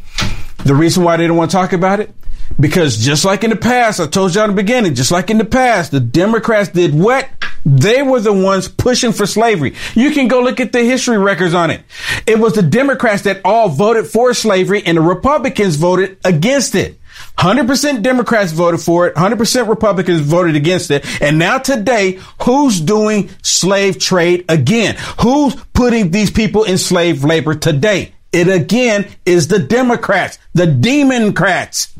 the 0.64 0.74
reason 0.74 1.04
why 1.04 1.18
they 1.18 1.26
don't 1.26 1.36
want 1.36 1.50
to 1.50 1.56
talk 1.58 1.74
about 1.74 2.00
it, 2.00 2.14
because 2.58 2.96
just 2.96 3.26
like 3.26 3.44
in 3.44 3.50
the 3.50 3.56
past, 3.56 4.00
I 4.00 4.06
told 4.06 4.34
y'all 4.34 4.44
in 4.44 4.52
the 4.52 4.56
beginning, 4.56 4.94
just 4.94 5.10
like 5.10 5.28
in 5.28 5.36
the 5.36 5.44
past, 5.44 5.90
the 5.90 6.00
Democrats 6.00 6.70
did 6.70 6.94
what? 6.94 7.28
They 7.66 8.02
were 8.02 8.20
the 8.20 8.32
ones 8.32 8.68
pushing 8.68 9.12
for 9.12 9.26
slavery. 9.26 9.74
You 9.94 10.10
can 10.10 10.26
go 10.26 10.40
look 10.40 10.60
at 10.60 10.72
the 10.72 10.82
history 10.82 11.18
records 11.18 11.52
on 11.52 11.70
it. 11.70 11.82
It 12.26 12.38
was 12.38 12.54
the 12.54 12.62
Democrats 12.62 13.20
that 13.24 13.42
all 13.44 13.68
voted 13.68 14.06
for 14.06 14.32
slavery 14.32 14.82
and 14.86 14.96
the 14.96 15.02
Republicans 15.02 15.76
voted 15.76 16.16
against 16.24 16.74
it. 16.74 16.99
100% 17.38 18.02
Democrats 18.02 18.52
voted 18.52 18.80
for 18.80 19.06
it. 19.06 19.14
100% 19.14 19.68
Republicans 19.68 20.20
voted 20.20 20.56
against 20.56 20.90
it. 20.90 21.04
And 21.22 21.38
now 21.38 21.58
today, 21.58 22.20
who's 22.42 22.80
doing 22.80 23.30
slave 23.42 23.98
trade 23.98 24.44
again? 24.48 24.96
Who's 25.20 25.54
putting 25.72 26.10
these 26.10 26.30
people 26.30 26.64
in 26.64 26.78
slave 26.78 27.24
labor 27.24 27.54
today? 27.54 28.12
It 28.32 28.48
again 28.48 29.08
is 29.24 29.48
the 29.48 29.58
Democrats, 29.58 30.38
the 30.54 30.66
Democrats. 30.66 31.92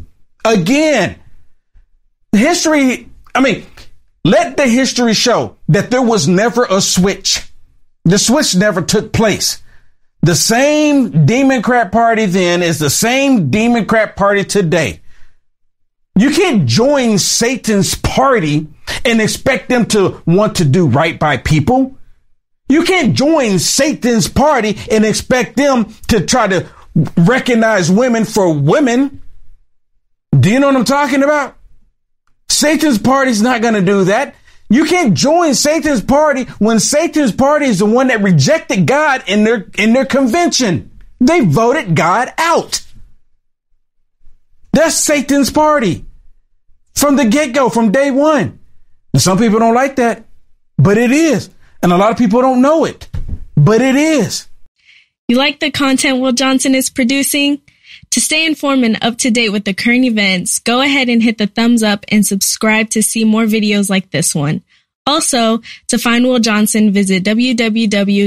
Again, 0.45 1.19
history, 2.33 3.09
I 3.35 3.41
mean, 3.41 3.65
let 4.25 4.57
the 4.57 4.67
history 4.67 5.15
show 5.15 5.57
that 5.69 5.91
there 5.91 6.03
was 6.03 6.29
never 6.29 6.67
a 6.69 6.81
switch. 6.81 7.43
The 8.05 8.19
switch 8.19 8.55
never 8.55 8.83
took 8.83 9.13
place. 9.13 9.63
The 10.23 10.35
same 10.35 11.25
Democrat 11.25 11.93
party 11.93 12.27
then 12.27 12.63
is 12.63 12.79
the 12.79 12.91
same 12.91 13.51
Democrat 13.51 14.17
party 14.17 14.45
today. 14.45 15.00
You 16.21 16.33
can't 16.33 16.67
join 16.67 17.17
Satan's 17.17 17.95
party 17.95 18.67
and 19.07 19.23
expect 19.23 19.71
them 19.71 19.87
to 19.87 20.21
want 20.27 20.57
to 20.57 20.67
do 20.67 20.87
right 20.87 21.19
by 21.19 21.39
people. 21.39 21.97
You 22.69 22.85
can't 22.85 23.17
join 23.17 23.59
Satan's 23.59 24.29
party 24.29 24.77
and 24.91 25.07
expect 25.07 25.57
them 25.57 25.87
to 26.09 26.21
try 26.27 26.47
to 26.47 26.69
recognize 27.17 27.91
women 27.91 28.27
for 28.27 28.53
women. 28.53 29.23
Do 30.39 30.51
you 30.51 30.61
know 30.61 30.67
what 30.67 30.77
I'm 30.77 30.85
talking 30.85 31.23
about? 31.23 31.57
Satan's 32.51 32.99
party's 32.99 33.41
not 33.41 33.63
going 33.63 33.73
to 33.73 33.81
do 33.81 34.05
that. 34.05 34.35
You 34.69 34.85
can't 34.85 35.15
join 35.15 35.55
Satan's 35.55 36.03
party 36.03 36.45
when 36.59 36.81
Satan's 36.81 37.33
party 37.33 37.65
is 37.65 37.79
the 37.79 37.87
one 37.87 38.09
that 38.09 38.23
rejected 38.23 38.87
God 38.87 39.25
in 39.27 39.45
their 39.45 39.71
in 39.79 39.95
their 39.95 40.05
convention. 40.05 41.01
They 41.19 41.41
voted 41.41 41.97
God 41.97 42.31
out. 42.37 42.83
That's 44.75 44.97
Satan's 44.97 45.51
party 45.51 46.05
from 46.95 47.17
the 47.17 47.25
get 47.25 47.55
go, 47.55 47.69
from 47.69 47.93
day 47.93 48.11
one. 48.11 48.59
And 49.13 49.23
some 49.23 49.39
people 49.39 49.59
don't 49.59 49.75
like 49.75 49.97
that, 49.97 50.25
but 50.79 50.97
it 50.99 51.11
is. 51.11 51.51
And 51.83 51.93
a 51.93 51.97
lot 51.97 52.11
of 52.11 52.19
people 52.19 52.41
don't 52.41 52.63
know 52.63 52.85
it, 52.85 53.09
but 53.57 53.81
it 53.81 53.97
is. 53.97 54.49
You 55.29 55.37
like 55.37 55.61
the 55.61 55.71
content 55.71 56.21
Will 56.21 56.33
Johnson 56.33 56.75
is 56.75 56.91
producing? 56.91 57.61
To 58.11 58.21
stay 58.21 58.45
informed 58.45 58.85
and 58.85 58.99
up 59.03 59.19
to 59.19 59.31
date 59.31 59.51
with 59.51 59.65
the 59.65 59.73
current 59.73 60.05
events, 60.05 60.59
go 60.59 60.81
ahead 60.81 61.09
and 61.09 61.23
hit 61.23 61.39
the 61.39 61.47
thumbs 61.47 61.85
up 61.85 62.05
and 62.09 62.27
subscribe 62.27 62.91
to 62.91 63.03
see 63.03 63.25
more 63.25 63.45
videos 63.45 63.89
like 63.89 64.11
this 64.11 64.35
one. 64.35 64.63
Also, 65.07 65.61
to 65.89 65.97
find 65.99 66.25
Will 66.25 66.41
Johnson, 66.41 66.91
visit 66.91 67.23
www.uaf.media. 67.25 68.27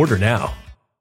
Order 0.01 0.17
now. 0.17 0.55